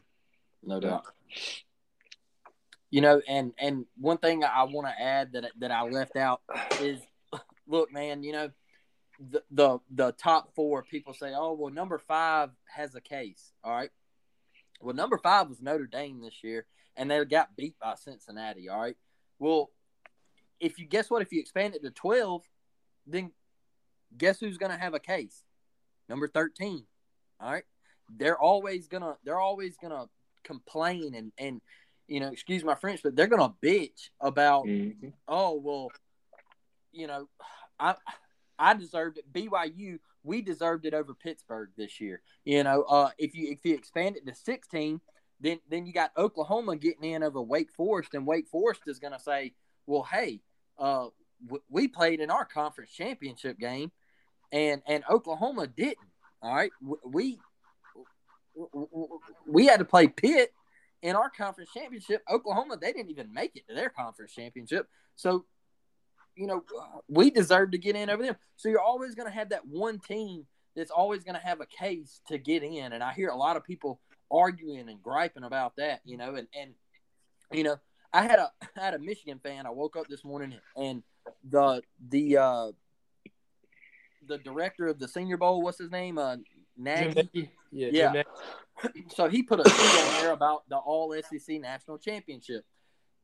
[0.61, 1.03] No doubt.
[2.89, 6.41] You know, and and one thing I want to add that that I left out
[6.79, 7.01] is,
[7.67, 8.51] look, man, you know,
[9.19, 13.51] the the the top four people say, oh well, number five has a case.
[13.61, 13.89] All right.
[14.79, 16.65] Well, number five was Notre Dame this year,
[16.95, 18.69] and they got beat by Cincinnati.
[18.69, 18.95] All right.
[19.39, 19.69] Well,
[20.63, 22.43] if you guess what, if you expand it to twelve,
[23.05, 23.31] then
[24.17, 25.43] guess who's going to have a case?
[26.09, 26.85] Number thirteen.
[27.39, 27.63] All right.
[28.15, 30.05] They're always gonna they're always gonna
[30.43, 31.61] complain and and
[32.07, 34.65] you know excuse my French, but they're gonna bitch about
[35.27, 35.89] oh well,
[36.91, 37.27] you know,
[37.79, 37.95] I
[38.59, 39.31] I deserved it.
[39.33, 42.21] BYU we deserved it over Pittsburgh this year.
[42.45, 45.01] You know, uh, if you if you expand it to sixteen,
[45.39, 49.19] then then you got Oklahoma getting in over Wake Forest, and Wake Forest is gonna
[49.19, 49.53] say,
[49.85, 50.41] well, hey,
[50.79, 51.07] uh,
[51.45, 53.91] w- we played in our conference championship game,
[54.51, 55.97] and and Oklahoma didn't.
[56.41, 56.71] All right,
[57.05, 57.39] we
[59.47, 60.53] we had to play Pitt
[61.01, 62.23] in our conference championship.
[62.31, 64.87] Oklahoma, they didn't even make it to their conference championship.
[65.15, 65.45] So,
[66.35, 66.63] you know,
[67.07, 68.35] we deserve to get in over them.
[68.55, 70.45] So you're always going to have that one team
[70.75, 72.93] that's always going to have a case to get in.
[72.93, 73.99] And I hear a lot of people
[74.31, 76.73] arguing and griping about that, you know, and, and,
[77.51, 77.75] you know,
[78.13, 79.65] I had a I had a Michigan fan.
[79.65, 81.03] I woke up this morning and
[81.49, 82.71] the the uh
[84.25, 86.17] the director of the Senior Bowl, what's his name?
[86.17, 86.37] Uh
[86.77, 87.51] Nagy.
[87.71, 88.11] Yeah, yeah.
[88.11, 89.05] Nagy.
[89.15, 92.65] so he put a tweet on there about the All SEC National Championship,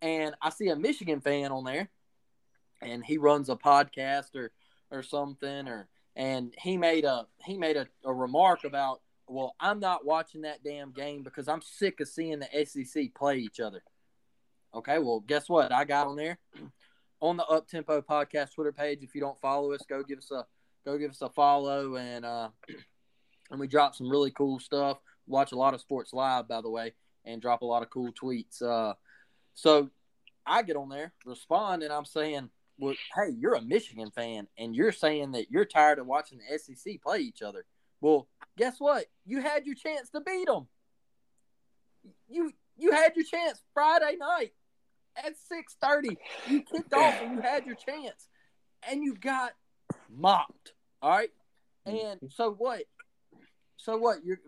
[0.01, 1.89] and I see a Michigan fan on there,
[2.81, 4.51] and he runs a podcast or
[4.91, 9.79] or something, or and he made a he made a, a remark about, well, I'm
[9.79, 13.81] not watching that damn game because I'm sick of seeing the SEC play each other.
[14.73, 15.71] Okay, well, guess what?
[15.71, 16.37] I got on there
[17.21, 18.99] on the Up Tempo Podcast Twitter page.
[19.01, 20.45] If you don't follow us, go give us a
[20.85, 22.49] go give us a follow, and uh,
[23.51, 24.99] and we drop some really cool stuff.
[25.27, 26.93] Watch a lot of sports live, by the way,
[27.25, 28.61] and drop a lot of cool tweets.
[28.61, 28.93] Uh,
[29.55, 29.89] so
[30.45, 34.75] I get on there, respond, and I'm saying, "Well, hey, you're a Michigan fan, and
[34.75, 37.65] you're saying that you're tired of watching the SEC play each other.
[38.01, 39.07] Well, guess what?
[39.25, 40.67] You had your chance to beat them.
[42.29, 44.53] You you had your chance Friday night
[45.15, 46.17] at six thirty.
[46.47, 48.27] You kicked off and you had your chance,
[48.89, 49.53] and you got
[50.09, 50.73] mopped.
[51.01, 51.29] All right,
[51.85, 52.83] and so what?
[53.77, 54.23] So what?
[54.23, 54.39] You're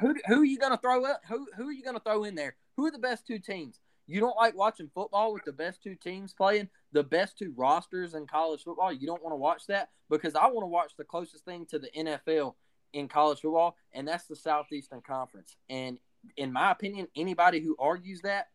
[0.00, 0.14] who?
[0.26, 1.20] Who are you gonna throw up?
[1.28, 1.46] Who?
[1.56, 2.56] Who are you gonna throw in there?
[2.76, 3.80] Who are the best two teams?
[4.06, 8.14] You don't like watching football with the best two teams playing, the best two rosters
[8.14, 8.92] in college football.
[8.92, 11.78] You don't want to watch that because I want to watch the closest thing to
[11.78, 12.54] the NFL
[12.92, 15.56] in college football, and that's the Southeastern Conference.
[15.70, 15.98] And
[16.36, 18.48] in my opinion, anybody who argues that,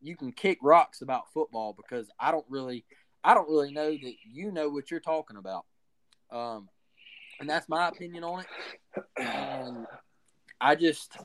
[0.00, 2.84] you can kick rocks about football because I don't really,
[3.24, 5.64] I don't really know that you know what you're talking about.
[6.30, 6.68] Um,
[7.40, 9.04] and that's my opinion on it.
[9.16, 9.86] And
[10.60, 11.16] I just,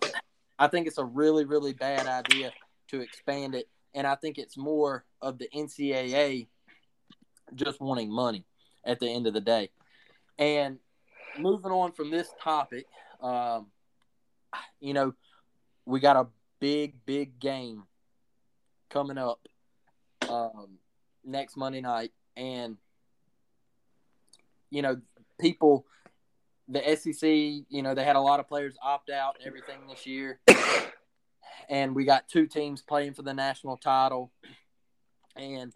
[0.60, 2.52] I think it's a really, really bad idea.
[2.90, 6.48] to expand it, and I think it's more of the NCAA
[7.56, 8.46] just wanting money
[8.86, 9.70] at the end of the day.
[10.38, 10.78] And
[11.40, 12.86] moving on from this topic,
[13.22, 13.68] um,
[14.80, 15.14] you know,
[15.86, 16.28] we got a
[16.60, 17.84] big, big game
[18.94, 19.40] coming up
[20.30, 20.78] um,
[21.26, 22.78] next Monday night, and
[24.70, 25.02] you know,
[25.40, 25.86] people,
[26.68, 27.28] the SEC,
[27.70, 30.40] you know, they had a lot of players opt out and everything this year,
[31.70, 34.32] and we got two teams playing for the national title,
[35.36, 35.74] and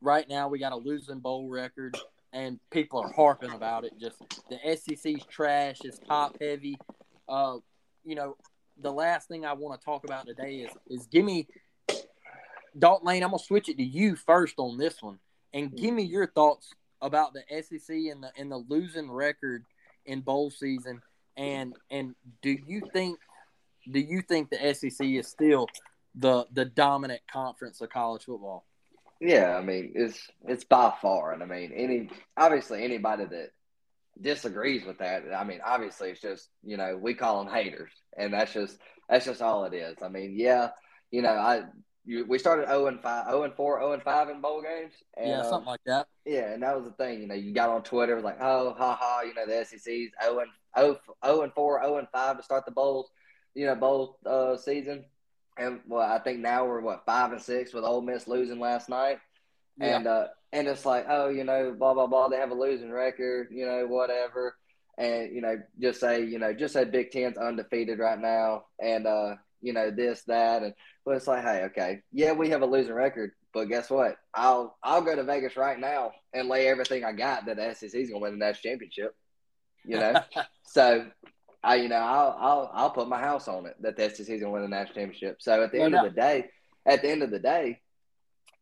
[0.00, 1.96] right now we got a losing bowl record.
[2.34, 3.92] And people are harping about it.
[4.00, 4.16] Just
[4.48, 6.78] the SEC's trash is top heavy.
[7.28, 7.58] Uh,
[8.04, 8.38] you know,
[8.80, 11.46] the last thing I want to talk about today is is give me
[12.78, 13.22] Dalton Lane.
[13.22, 15.18] I'm gonna switch it to you first on this one,
[15.52, 19.64] and give me your thoughts about the SEC and the and the losing record
[20.06, 21.00] in bowl season,
[21.36, 23.18] and and do you think
[23.90, 25.66] do you think the SEC is still
[26.14, 28.64] the the dominant conference of college football?
[29.20, 33.50] Yeah, I mean it's it's by far, and I mean any obviously anybody that
[34.20, 38.32] disagrees with that, I mean obviously it's just you know we call them haters, and
[38.32, 39.96] that's just that's just all it is.
[40.02, 40.70] I mean, yeah,
[41.10, 41.64] you know I
[42.04, 44.92] you, we started 0 and 5, 0 and 4, 0 and 5 in bowl games.
[45.16, 46.08] And, yeah, something um, like that.
[46.24, 47.20] Yeah, and that was the thing.
[47.20, 49.64] You know, you got on Twitter, it was like, oh, ha ha, you know, the
[49.64, 53.10] SEC's 0 and 0, 0 and 4, 0 and 5 to start the bowls,
[53.54, 55.04] you know, bowl uh, season.
[55.58, 58.88] And well, I think now we're what five and six with Ole Miss losing last
[58.88, 59.18] night,
[59.78, 59.96] yeah.
[59.96, 62.90] and uh, and it's like oh you know blah blah blah they have a losing
[62.90, 64.56] record you know whatever,
[64.96, 69.06] and you know just say you know just say Big Ten's undefeated right now, and
[69.06, 70.74] uh you know this that and
[71.04, 74.76] but it's like hey okay yeah we have a losing record, but guess what I'll
[74.82, 78.20] I'll go to Vegas right now and lay everything I got that the SEC's gonna
[78.20, 79.14] win the national championship,
[79.84, 80.14] you know
[80.64, 81.06] so
[81.64, 84.26] I, you know, I'll, I'll, I'll put my house on it that the SEC is
[84.26, 85.36] going to win the national championship.
[85.40, 86.46] So at the end of the day,
[86.84, 87.78] at the end of the day,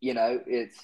[0.00, 0.76] you know, it's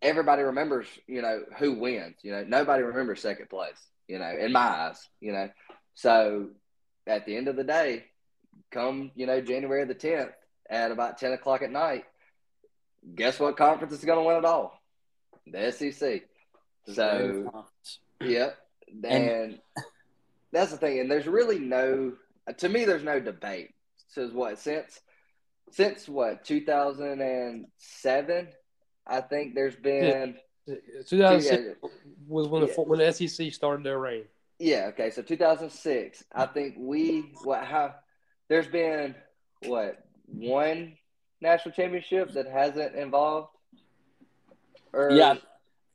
[0.00, 2.16] everybody remembers, you know, who wins.
[2.22, 3.76] You know, nobody remembers second place.
[4.08, 5.48] You know, in my eyes, you know.
[5.94, 6.50] So
[7.06, 8.04] at the end of the day,
[8.70, 10.32] come you know January the tenth
[10.72, 12.04] at about ten o'clock at night,
[13.14, 14.80] guess what conference is going to win it all?
[15.46, 16.22] The SEC.
[16.92, 17.64] So,
[18.20, 18.58] yep,
[18.88, 19.60] and, and
[20.50, 22.14] that's the thing, and there's really no
[22.56, 22.84] to me.
[22.84, 23.74] There's no debate.
[24.08, 25.00] Says what since
[25.70, 28.48] since what 2007,
[29.06, 30.36] I think there's been.
[30.66, 30.74] Yeah.
[31.08, 31.76] 2006
[32.28, 34.26] was when the when the SEC started their reign.
[34.60, 34.90] Yeah.
[34.90, 35.10] Okay.
[35.10, 37.96] So 2006, I think we what how
[38.48, 39.16] there's been
[39.64, 40.96] what one
[41.40, 43.48] national championship that hasn't involved.
[44.92, 45.36] Or, yeah,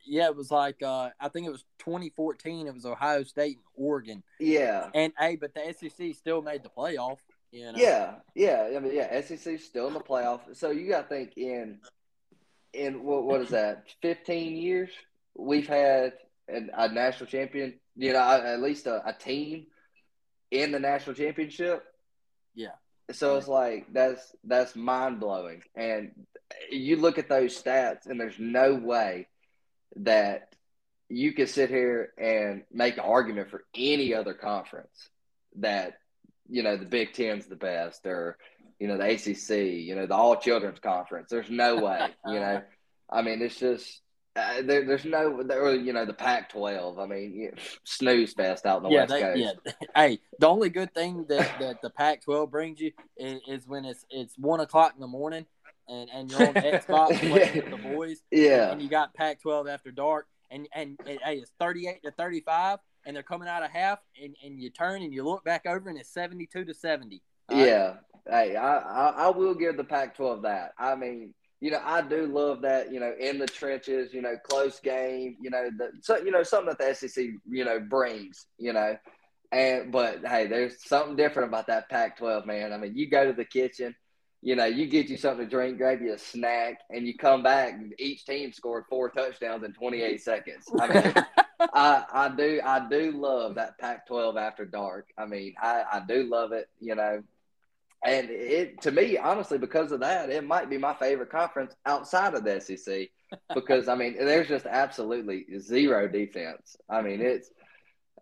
[0.08, 2.68] yeah, it was like uh, I think it was 2014.
[2.68, 4.24] It was Ohio State and Oregon.
[4.40, 4.90] Yeah.
[4.94, 7.18] And hey, but the SEC still made the playoff.
[7.52, 7.78] You know?
[7.78, 8.70] Yeah, yeah.
[8.76, 9.22] I mean, yeah.
[9.22, 10.56] SEC still in the playoff.
[10.56, 11.80] So you got to think in
[12.74, 13.86] in what what is that?
[14.02, 14.90] 15 years
[15.36, 16.14] we've had
[16.48, 17.80] an, a national champion.
[17.96, 19.68] You know, at least a, a team
[20.52, 21.84] in the national championship.
[22.56, 22.76] Yeah.
[23.12, 26.12] So it's like that's that's mind blowing, and
[26.70, 29.28] you look at those stats, and there's no way
[29.98, 30.54] that
[31.10, 35.10] you could sit here and make an argument for any other conference
[35.58, 35.94] that
[36.50, 38.38] you know the Big Ten's the best or
[38.80, 39.50] you know the ACC,
[39.86, 41.30] you know the All Children's Conference.
[41.30, 42.62] There's no way, you know.
[43.10, 44.02] I mean, it's just
[44.38, 47.00] uh, there, there's no, or you know, the Pac-12.
[47.00, 49.40] I mean, you snooze fest out in the yeah, West they, Coast.
[49.40, 53.86] Yeah, hey, the only good thing that, that the Pac-12 brings you is, is, when
[53.86, 55.46] it's it's one o'clock in the morning
[55.88, 58.22] and, and you're on Xbox playing with the boys.
[58.32, 58.72] Yeah.
[58.72, 62.80] And you got Pac 12 after dark, and, and, and hey, it's 38 to 35,
[63.06, 65.90] and they're coming out of half, and, and you turn and you look back over,
[65.90, 67.22] and it's 72 to 70.
[67.50, 67.96] Yeah.
[68.30, 70.74] Hey, I, I, I will give the Pac 12 that.
[70.78, 74.36] I mean, you know, I do love that, you know, in the trenches, you know,
[74.44, 78.46] close game, you know, the, so, you know, something that the SEC, you know, brings,
[78.58, 78.96] you know,
[79.52, 82.74] and, but hey, there's something different about that Pac 12, man.
[82.74, 83.96] I mean, you go to the kitchen,
[84.42, 87.42] you know, you get you something to drink, grab you a snack, and you come
[87.42, 87.74] back.
[87.74, 90.66] And each team scored four touchdowns in 28 seconds.
[90.80, 91.14] I mean,
[91.74, 95.08] I, I do I do love that Pac-12 after dark.
[95.18, 96.70] I mean, I, I do love it.
[96.80, 97.24] You know,
[98.08, 102.34] and it to me, honestly, because of that, it might be my favorite conference outside
[102.34, 103.10] of the SEC.
[103.54, 106.78] Because I mean, there's just absolutely zero defense.
[106.90, 107.52] I mean, it's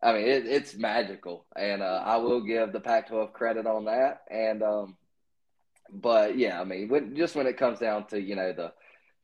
[0.02, 4.22] I mean, it, it's magical, and uh, I will give the Pac-12 credit on that.
[4.32, 4.98] And um,
[5.92, 8.74] but yeah, I mean, when, just when it comes down to you know the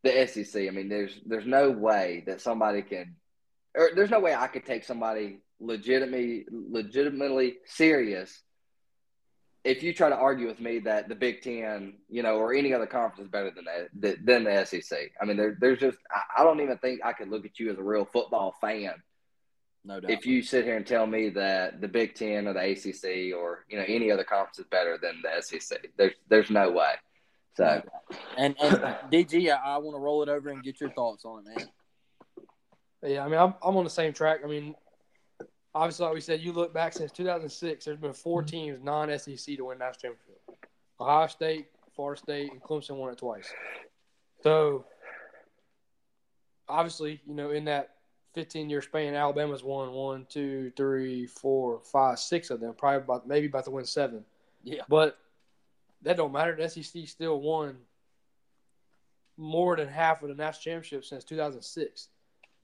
[0.03, 3.15] the SEC, I mean, there's there's no way that somebody can,
[3.75, 8.39] or there's no way I could take somebody legitimately legitimately serious
[9.63, 12.73] if you try to argue with me that the Big Ten, you know, or any
[12.73, 13.65] other conference is better than
[13.99, 17.13] the, than the SEC, I mean, there, there's just I, I don't even think I
[17.13, 18.93] could look at you as a real football fan.
[19.83, 20.11] No doubt.
[20.11, 23.65] If you sit here and tell me that the Big Ten or the ACC or
[23.69, 26.93] you know any other conference is better than the SEC, there's there's no way.
[27.55, 27.81] So,
[28.37, 28.77] and and
[29.11, 31.69] DG, I, I want to roll it over and get your thoughts on it, man.
[33.03, 34.41] Yeah, I mean, I'm, I'm on the same track.
[34.43, 34.75] I mean,
[35.73, 38.49] obviously, like we said, you look back since 2006, there's been four mm-hmm.
[38.49, 40.41] teams non SEC to win national championship.
[40.99, 43.51] Ohio State, Florida State, and Clemson won it twice.
[44.43, 44.85] So,
[46.67, 47.95] obviously, you know, in that
[48.33, 52.73] 15 year span, Alabama's won one, two, three, four, five, six of them.
[52.73, 54.23] Probably about maybe about to win seven.
[54.63, 54.83] Yeah.
[54.87, 55.17] But
[56.03, 56.55] that don't matter.
[56.55, 57.77] The SEC still won
[59.37, 62.09] more than half of the national championship since 2006.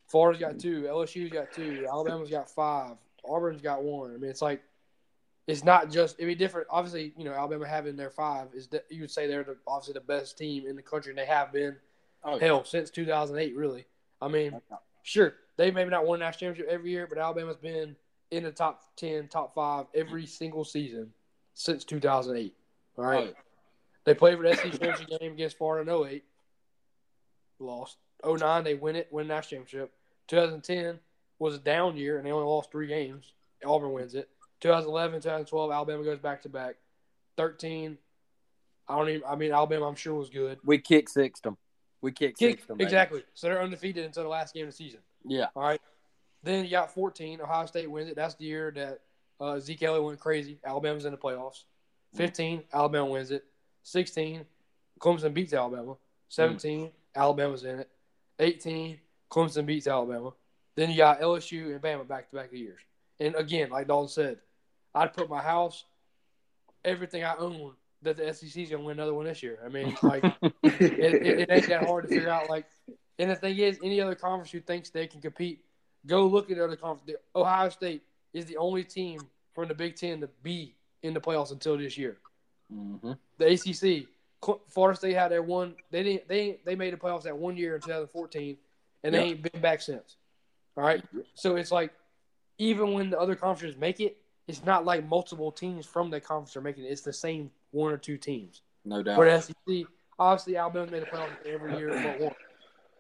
[0.08, 2.96] Florida's got two, LSU's got two, Alabama's got five,
[3.26, 4.14] Auburn's got one.
[4.14, 4.62] I mean, it's like
[5.48, 6.68] it's not just it'd be different.
[6.70, 9.94] Obviously, you know, Alabama having their five is that you would say they're the, obviously
[9.94, 11.76] the best team in the country, and they have been
[12.24, 13.56] oh, hell since 2008.
[13.56, 13.86] Really,
[14.22, 14.60] I mean,
[15.04, 17.96] sure they maybe not won a national championship every year, but Alabama's been
[18.32, 21.12] in the top ten, top five every single season
[21.54, 22.54] since 2008.
[22.98, 23.42] All right, oh.
[24.06, 26.24] they played for the SEC championship game against Florida in 08.
[27.60, 27.98] Lost.
[28.26, 29.94] 09, they win it, win the national championship.
[30.28, 31.00] 2010
[31.40, 33.34] was a down year, and they only lost three games.
[33.66, 34.30] Auburn wins it.
[34.62, 36.76] 2011, 2012, Alabama goes back to back.
[37.38, 37.98] 13,
[38.88, 39.24] I don't even.
[39.28, 40.60] I mean, Alabama, I'm sure was good.
[40.64, 41.58] We kick sixed them.
[42.02, 42.80] We kick Kick, sixed them.
[42.80, 43.24] exactly.
[43.34, 45.00] So they're undefeated until the last game of the season.
[45.26, 45.48] Yeah.
[45.56, 45.82] All right.
[46.44, 47.42] Then you got 14.
[47.42, 48.16] Ohio State wins it.
[48.16, 49.02] That's the year that
[49.40, 50.60] uh, Zeke Elliott went crazy.
[50.66, 51.64] Alabama's in the playoffs.
[52.16, 53.44] 15, Alabama wins it.
[53.84, 54.46] 16,
[55.00, 55.96] Clemson beats Alabama.
[56.30, 56.92] 17, mm.
[57.16, 57.90] Alabama's in it.
[58.40, 59.00] 18,
[59.30, 60.32] Clemson beats Alabama.
[60.76, 62.80] Then you got LSU and Bama back to back of years.
[63.20, 64.38] And again, like Dalton said,
[64.94, 65.86] I'd put my house,
[66.86, 67.74] everything I own,
[68.04, 69.60] that the SEC's gonna win another one this year.
[69.66, 72.50] I mean, like it, it, it, ain't that hard to figure out.
[72.50, 72.66] Like,
[73.18, 75.66] and the thing is, any other conference who thinks they can compete,
[76.06, 77.20] go look at other conference.
[77.36, 78.04] Ohio State
[78.34, 79.20] is the only team
[79.56, 82.18] from the Big Ten to be in the playoffs until this year.
[82.72, 83.14] Mm-hmm.
[83.40, 84.08] The ACC,
[84.70, 85.76] Florida State had their one.
[85.90, 86.28] They didn't.
[86.28, 88.58] They they made the playoffs that one year in 2014
[89.08, 90.18] and they ain't been back since.
[90.76, 91.04] All right,
[91.34, 91.92] so it's like
[92.58, 96.56] even when the other conferences make it, it's not like multiple teams from that conference
[96.56, 96.88] are making it.
[96.88, 98.62] It's the same one or two teams.
[98.86, 99.16] No doubt.
[99.16, 99.88] For the SEC,
[100.18, 102.36] obviously Alabama made the playoffs every year but one.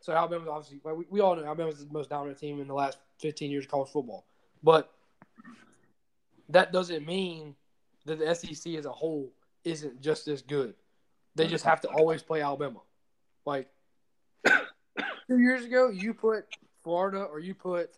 [0.01, 2.97] So Alabama's obviously we, we all know Alabama's the most dominant team in the last
[3.19, 4.25] 15 years of college football.
[4.63, 4.91] But
[6.49, 7.55] that doesn't mean
[8.05, 9.31] that the SEC as a whole
[9.63, 10.73] isn't just as good.
[11.35, 12.79] They just have to always play Alabama.
[13.45, 13.69] Like
[15.27, 16.45] two years ago, you put
[16.83, 17.97] Florida or you put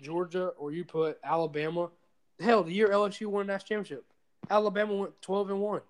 [0.00, 1.90] Georgia or you put Alabama.
[2.40, 4.04] Hell, the year LSU won that championship,
[4.50, 5.82] Alabama went twelve and one.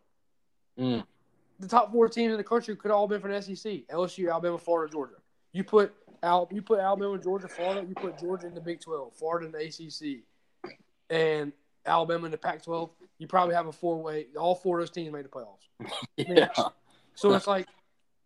[0.78, 1.04] Mm.
[1.60, 4.30] The top four teams in the country could have all been from the SEC: LSU,
[4.30, 5.14] Alabama, Florida, Georgia.
[5.52, 7.86] You put Al, you put Alabama, Georgia, Florida.
[7.86, 10.24] You put Georgia in the Big Twelve, Florida in the ACC,
[11.10, 11.52] and
[11.86, 12.90] Alabama in the Pac-12.
[13.18, 14.26] You probably have a four-way.
[14.38, 15.68] All four of those teams made the playoffs.
[16.16, 16.48] yeah.
[17.14, 17.68] So it's like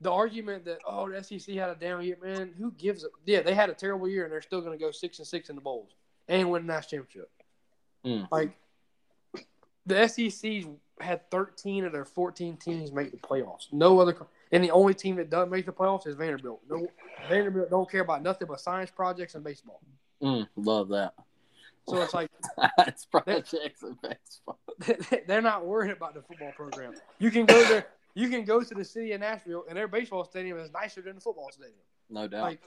[0.01, 3.43] the argument that oh the SEC had a down year, man, who gives a yeah
[3.43, 5.57] they had a terrible year and they're still going to go six and six in
[5.57, 5.91] the bowls
[6.29, 7.31] and win the national championship.
[8.05, 8.29] Mm.
[8.31, 8.57] Like
[9.87, 10.67] the SEC's
[11.01, 13.73] had thirteen of their fourteen teams make the playoffs.
[13.73, 14.17] No other,
[14.53, 16.61] and the only team that doesn't make the playoffs is Vanderbilt.
[16.69, 16.87] No,
[17.29, 19.81] Vanderbilt don't care about nothing but science projects and baseball.
[20.23, 21.15] Mm, love that.
[21.89, 22.31] So it's like
[22.77, 24.59] science projects and baseball.
[25.27, 26.95] They're not worried about the football program.
[27.19, 27.87] You can go there.
[28.19, 31.15] You can go to the city of Nashville and their baseball stadium is nicer than
[31.15, 31.79] the football stadium.
[32.11, 32.43] No doubt.
[32.43, 32.61] Like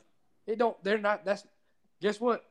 [0.47, 0.81] it don't.
[0.81, 1.25] They're not.
[1.25, 1.45] That's
[2.01, 2.45] guess what?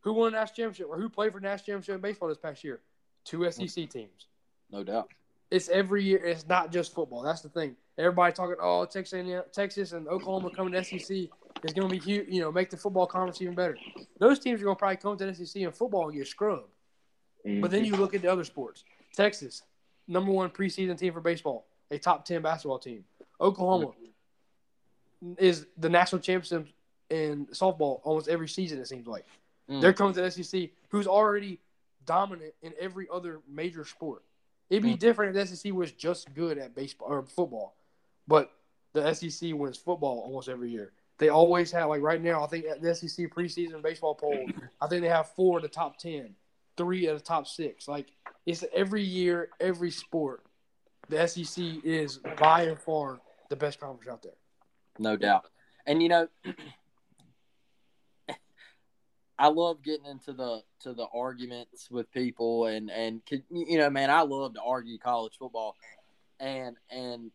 [0.00, 2.36] Who won the national championship or who played for the national championship in baseball this
[2.36, 2.80] past year?
[3.24, 4.26] Two SEC teams.
[4.70, 5.08] No doubt.
[5.50, 6.22] It's every year.
[6.22, 7.22] It's not just football.
[7.22, 7.74] That's the thing.
[7.96, 8.56] Everybody talking.
[8.60, 12.28] Oh, Texas and Texas and Oklahoma coming to SEC is going to be huge.
[12.28, 13.78] You know, make the football conference even better.
[14.18, 16.68] Those teams are going to probably come to the SEC in football and get scrubbed.
[17.46, 17.62] Mm-hmm.
[17.62, 18.84] But then you look at the other sports.
[19.14, 19.62] Texas,
[20.06, 23.04] number one preseason team for baseball a top 10 basketball team.
[23.40, 23.92] Oklahoma
[25.38, 26.68] is the national champion
[27.10, 29.26] in softball almost every season, it seems like.
[29.70, 29.80] Mm.
[29.80, 31.60] They're coming to the SEC, who's already
[32.06, 34.22] dominant in every other major sport.
[34.70, 34.98] It'd be mm.
[34.98, 37.76] different if the SEC was just good at baseball or football,
[38.26, 38.50] but
[38.94, 40.92] the SEC wins football almost every year.
[41.18, 44.46] They always have, like right now, I think at the SEC preseason baseball poll,
[44.80, 46.34] I think they have four of the top 10,
[46.76, 47.86] three of the top six.
[47.86, 48.08] Like,
[48.46, 50.42] it's every year, every sport
[51.08, 54.32] the SEC is by and far the best conference out there.
[54.98, 55.46] No doubt.
[55.86, 56.28] And you know,
[59.38, 64.10] I love getting into the to the arguments with people and and you know, man,
[64.10, 65.76] I love to argue college football,
[66.38, 67.30] and and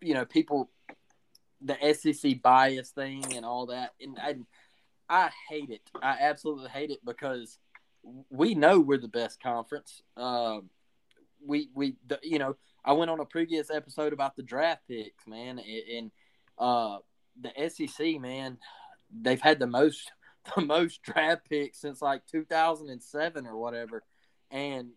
[0.00, 0.70] you know, people
[1.60, 4.36] the SEC bias thing and all that, and I
[5.08, 5.82] I hate it.
[6.02, 7.58] I absolutely hate it because
[8.30, 10.02] we know we're the best conference.
[10.16, 10.70] Um,
[11.44, 15.26] we we the, you know I went on a previous episode about the draft picks,
[15.26, 16.10] man, and
[16.58, 16.98] uh,
[17.40, 18.58] the SEC, man,
[19.10, 20.12] they've had the most
[20.56, 24.02] the most draft picks since like 2007 or whatever,
[24.50, 24.90] and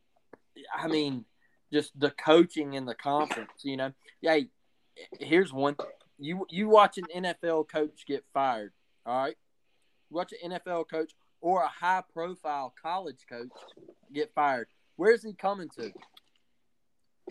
[0.75, 1.25] I mean,
[1.71, 3.93] just the coaching in the conference, you know.
[4.21, 4.39] Yeah,
[5.19, 5.77] here's one:
[6.19, 8.73] you you watch an NFL coach get fired,
[9.05, 9.37] all right?
[10.09, 13.49] Watch an NFL coach or a high profile college coach
[14.13, 14.67] get fired.
[14.95, 15.91] Where's he coming to?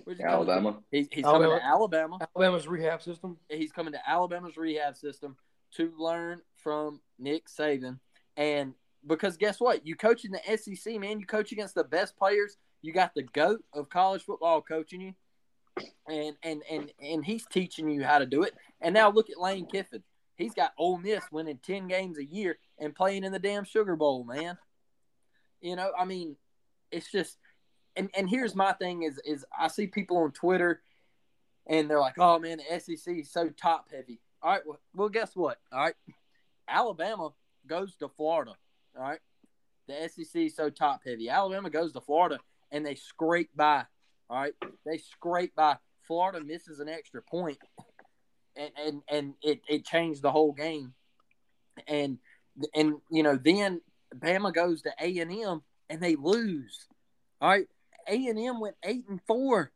[0.05, 0.79] Where's he Alabama.
[0.91, 1.45] He's, he's Alabama.
[1.45, 2.19] coming to Alabama.
[2.37, 3.39] Alabama's rehab system.
[3.49, 5.37] He's coming to Alabama's rehab system
[5.77, 7.99] to learn from Nick Saban.
[8.37, 8.75] And
[9.07, 9.87] because guess what?
[9.87, 11.21] You coach in the SEC, man.
[11.21, 12.57] You coach against the best players.
[12.83, 15.15] You got the goat of college football coaching you,
[16.09, 18.55] and and and and he's teaching you how to do it.
[18.81, 20.03] And now look at Lane Kiffin.
[20.37, 23.97] He's got Ole Miss winning ten games a year and playing in the damn Sugar
[23.97, 24.59] Bowl, man.
[25.61, 26.37] You know, I mean,
[26.91, 27.39] it's just
[27.97, 30.83] and and here's my thing is is I see people on Twitter
[31.67, 35.09] and they're like, "Oh man, the SEC is so top heavy." All right, well, well,
[35.09, 35.59] guess what?
[35.73, 35.95] All right,
[36.69, 37.31] Alabama
[37.67, 38.55] goes to Florida.
[38.97, 39.21] All right,
[39.89, 41.29] the SEC is so top heavy.
[41.29, 42.39] Alabama goes to Florida
[42.71, 43.85] and they scrape by.
[44.29, 45.77] All right, they scrape by.
[46.07, 47.59] Florida misses an extra point,
[48.57, 50.95] and and and it it changed the whole game.
[51.87, 52.19] And
[52.75, 53.81] and you know then
[54.15, 56.87] Bama goes to A and M and they lose.
[57.41, 57.69] All right,
[58.09, 59.73] A and M went eight and four.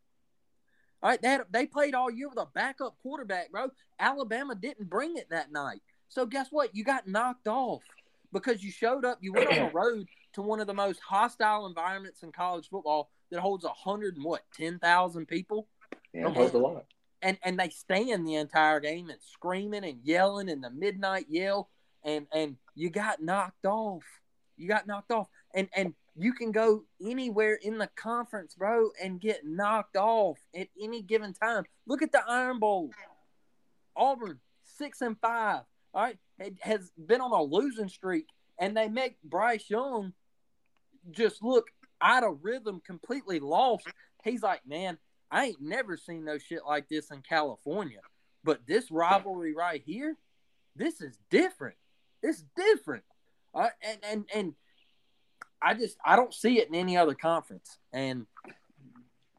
[1.02, 3.70] All right, they had, they played all year with a backup quarterback, bro.
[3.98, 6.74] Alabama didn't bring it that night, so guess what?
[6.74, 7.82] You got knocked off
[8.32, 9.18] because you showed up.
[9.20, 13.10] You went on the road to one of the most hostile environments in college football
[13.30, 15.68] that holds a hundred and what ten thousand people.
[16.12, 16.84] Yeah, holds a lot.
[17.22, 21.70] And and they stand the entire game and screaming and yelling and the midnight yell
[22.04, 24.04] and and you got knocked off.
[24.56, 29.20] You got knocked off, and and you can go anywhere in the conference, bro, and
[29.20, 31.64] get knocked off at any given time.
[31.86, 32.90] Look at the Iron Bowl.
[33.96, 35.62] Auburn six and five.
[35.92, 36.18] All right,
[36.60, 38.26] has been on a losing streak,
[38.58, 40.12] and they make Bryce Young
[41.10, 41.66] just look
[42.00, 43.88] out of rhythm, completely lost.
[44.22, 44.98] He's like, man,
[45.30, 48.00] I ain't never seen no shit like this in California,
[48.44, 50.16] but this rivalry right here,
[50.76, 51.76] this is different.
[52.22, 53.04] It's different.
[53.54, 54.54] Uh, and and and
[55.62, 57.78] I just I don't see it in any other conference.
[57.92, 58.26] And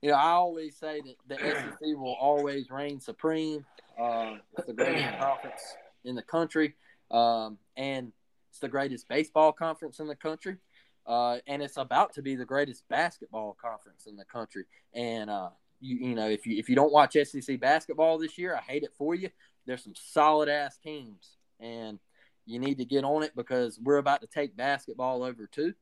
[0.02, 3.66] you know, I always say that the SEC will always reign supreme.
[4.00, 5.62] Uh, it's the greatest conference
[6.04, 6.76] in the country,
[7.12, 8.12] um, and
[8.50, 10.58] it's the greatest baseball conference in the country.
[11.06, 14.66] Uh, and it's about to be the greatest basketball conference in the country.
[14.94, 15.50] And uh,
[15.80, 18.84] you you know if you if you don't watch SEC basketball this year, I hate
[18.84, 19.30] it for you.
[19.66, 22.00] There's some solid ass teams, and
[22.46, 25.74] you need to get on it because we're about to take basketball over too.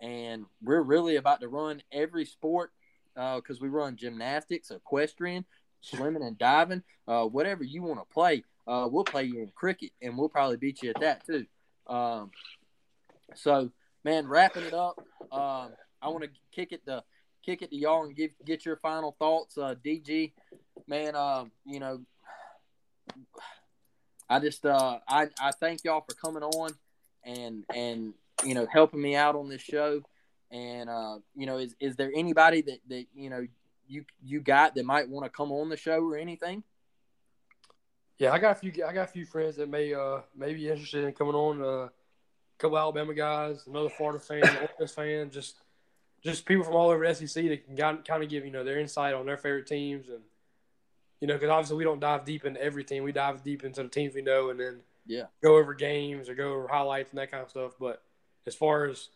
[0.00, 2.72] And we're really about to run every sport
[3.14, 5.44] because uh, we run gymnastics, equestrian,
[5.80, 6.82] swimming, and diving.
[7.06, 10.56] Uh, whatever you want to play, uh, we'll play you in cricket, and we'll probably
[10.56, 11.46] beat you at that too.
[11.86, 12.30] Um,
[13.34, 13.70] so,
[14.04, 14.98] man, wrapping it up,
[15.30, 15.72] um,
[16.02, 17.02] I want to kick it to
[17.44, 19.56] kick it to y'all and give get your final thoughts.
[19.56, 20.32] Uh, DG,
[20.86, 22.00] man, uh, you know
[24.28, 26.70] I just uh, I I thank y'all for coming on
[27.24, 28.14] and and
[28.44, 30.02] you know helping me out on this show.
[30.50, 33.46] And uh, you know, is is there anybody that that you know
[33.86, 36.62] you you got that might want to come on the show or anything?
[38.18, 38.72] Yeah, I got a few.
[38.86, 41.60] I got a few friends that may uh may be interested in coming on.
[41.60, 41.90] Uh, a
[42.58, 44.42] couple Alabama guys, another Florida fan,
[44.80, 45.56] Ole fan, just
[46.22, 49.14] just people from all over SEC that can kind of give you know their insight
[49.14, 50.20] on their favorite teams and
[51.24, 53.02] you know, because obviously we don't dive deep into everything.
[53.02, 56.34] We dive deep into the teams we know, and then yeah, go over games or
[56.34, 57.72] go over highlights and that kind of stuff.
[57.80, 58.02] But
[58.46, 59.08] as far as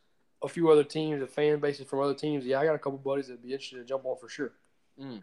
[0.43, 2.99] a few other teams, the fan bases from other teams, yeah, I got a couple
[2.99, 4.53] buddies that'd be interested to jump on for sure.
[5.01, 5.23] Mm,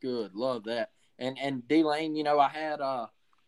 [0.00, 0.90] good, love that.
[1.18, 3.06] And and D Lane, you know, I had uh,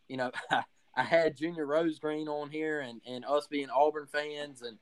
[0.08, 0.30] you know,
[0.96, 4.78] I had Junior Rosegreen on here, and and us being Auburn fans, and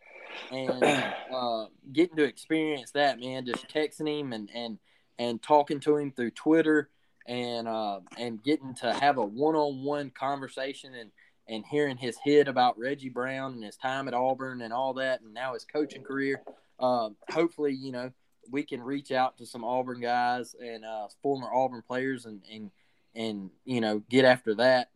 [0.51, 0.85] and
[1.35, 4.79] uh, getting to experience that, man, just texting him and and
[5.19, 6.91] and talking to him through Twitter
[7.27, 11.11] and uh, and getting to have a one-on-one conversation and
[11.49, 15.21] and hearing his hit about Reggie Brown and his time at Auburn and all that,
[15.21, 16.43] and now his coaching career.
[16.79, 18.11] Uh, hopefully, you know,
[18.51, 22.71] we can reach out to some Auburn guys and uh, former Auburn players and and
[23.15, 24.91] and you know get after that.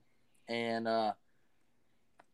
[0.48, 1.12] And uh,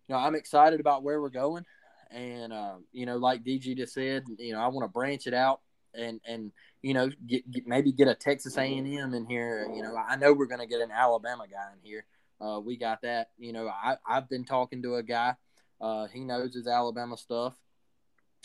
[0.09, 1.65] you know, I'm excited about where we're going,
[2.11, 5.35] and uh, you know, like DG just said, you know, I want to branch it
[5.35, 5.61] out
[5.95, 9.69] and and you know get, get, maybe get a Texas A&M in here.
[9.74, 12.05] You know, I know we're going to get an Alabama guy in here.
[12.40, 13.31] Uh, we got that.
[13.39, 15.35] You know, I I've been talking to a guy.
[15.81, 17.55] Uh, he knows his Alabama stuff.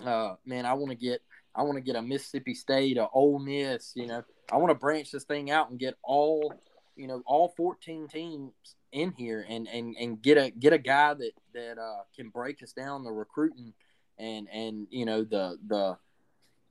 [0.04, 1.22] Uh, man, I want to get
[1.56, 3.94] I want to get a Mississippi State, a Ole Miss.
[3.96, 6.54] You know, I want to branch this thing out and get all
[6.96, 8.52] you know all 14 teams
[8.92, 12.62] in here and and and get a get a guy that that uh, can break
[12.64, 13.74] us down the recruiting
[14.18, 15.98] and and you know the the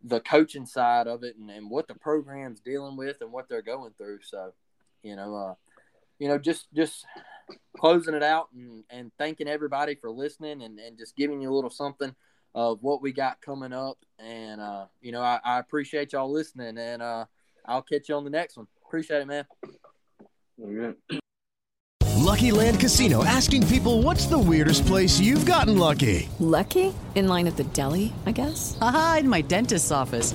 [0.05, 3.63] the coaching side of it and, and what the program's dealing with and what they're
[3.63, 4.21] going through.
[4.23, 4.53] So,
[5.03, 5.55] you know, uh,
[6.19, 7.05] you know, just just
[7.79, 11.55] closing it out and, and thanking everybody for listening and, and just giving you a
[11.55, 12.15] little something
[12.55, 13.99] of what we got coming up.
[14.19, 17.25] And uh, you know, I, I appreciate y'all listening and uh,
[17.65, 18.67] I'll catch you on the next one.
[18.87, 19.45] Appreciate it, man.
[22.17, 26.29] Lucky Land Casino asking people what's the weirdest place you've gotten lucky?
[26.41, 26.93] Lucky?
[27.15, 28.77] In line at the deli, I guess?
[28.81, 30.35] Aha, in my dentist's office.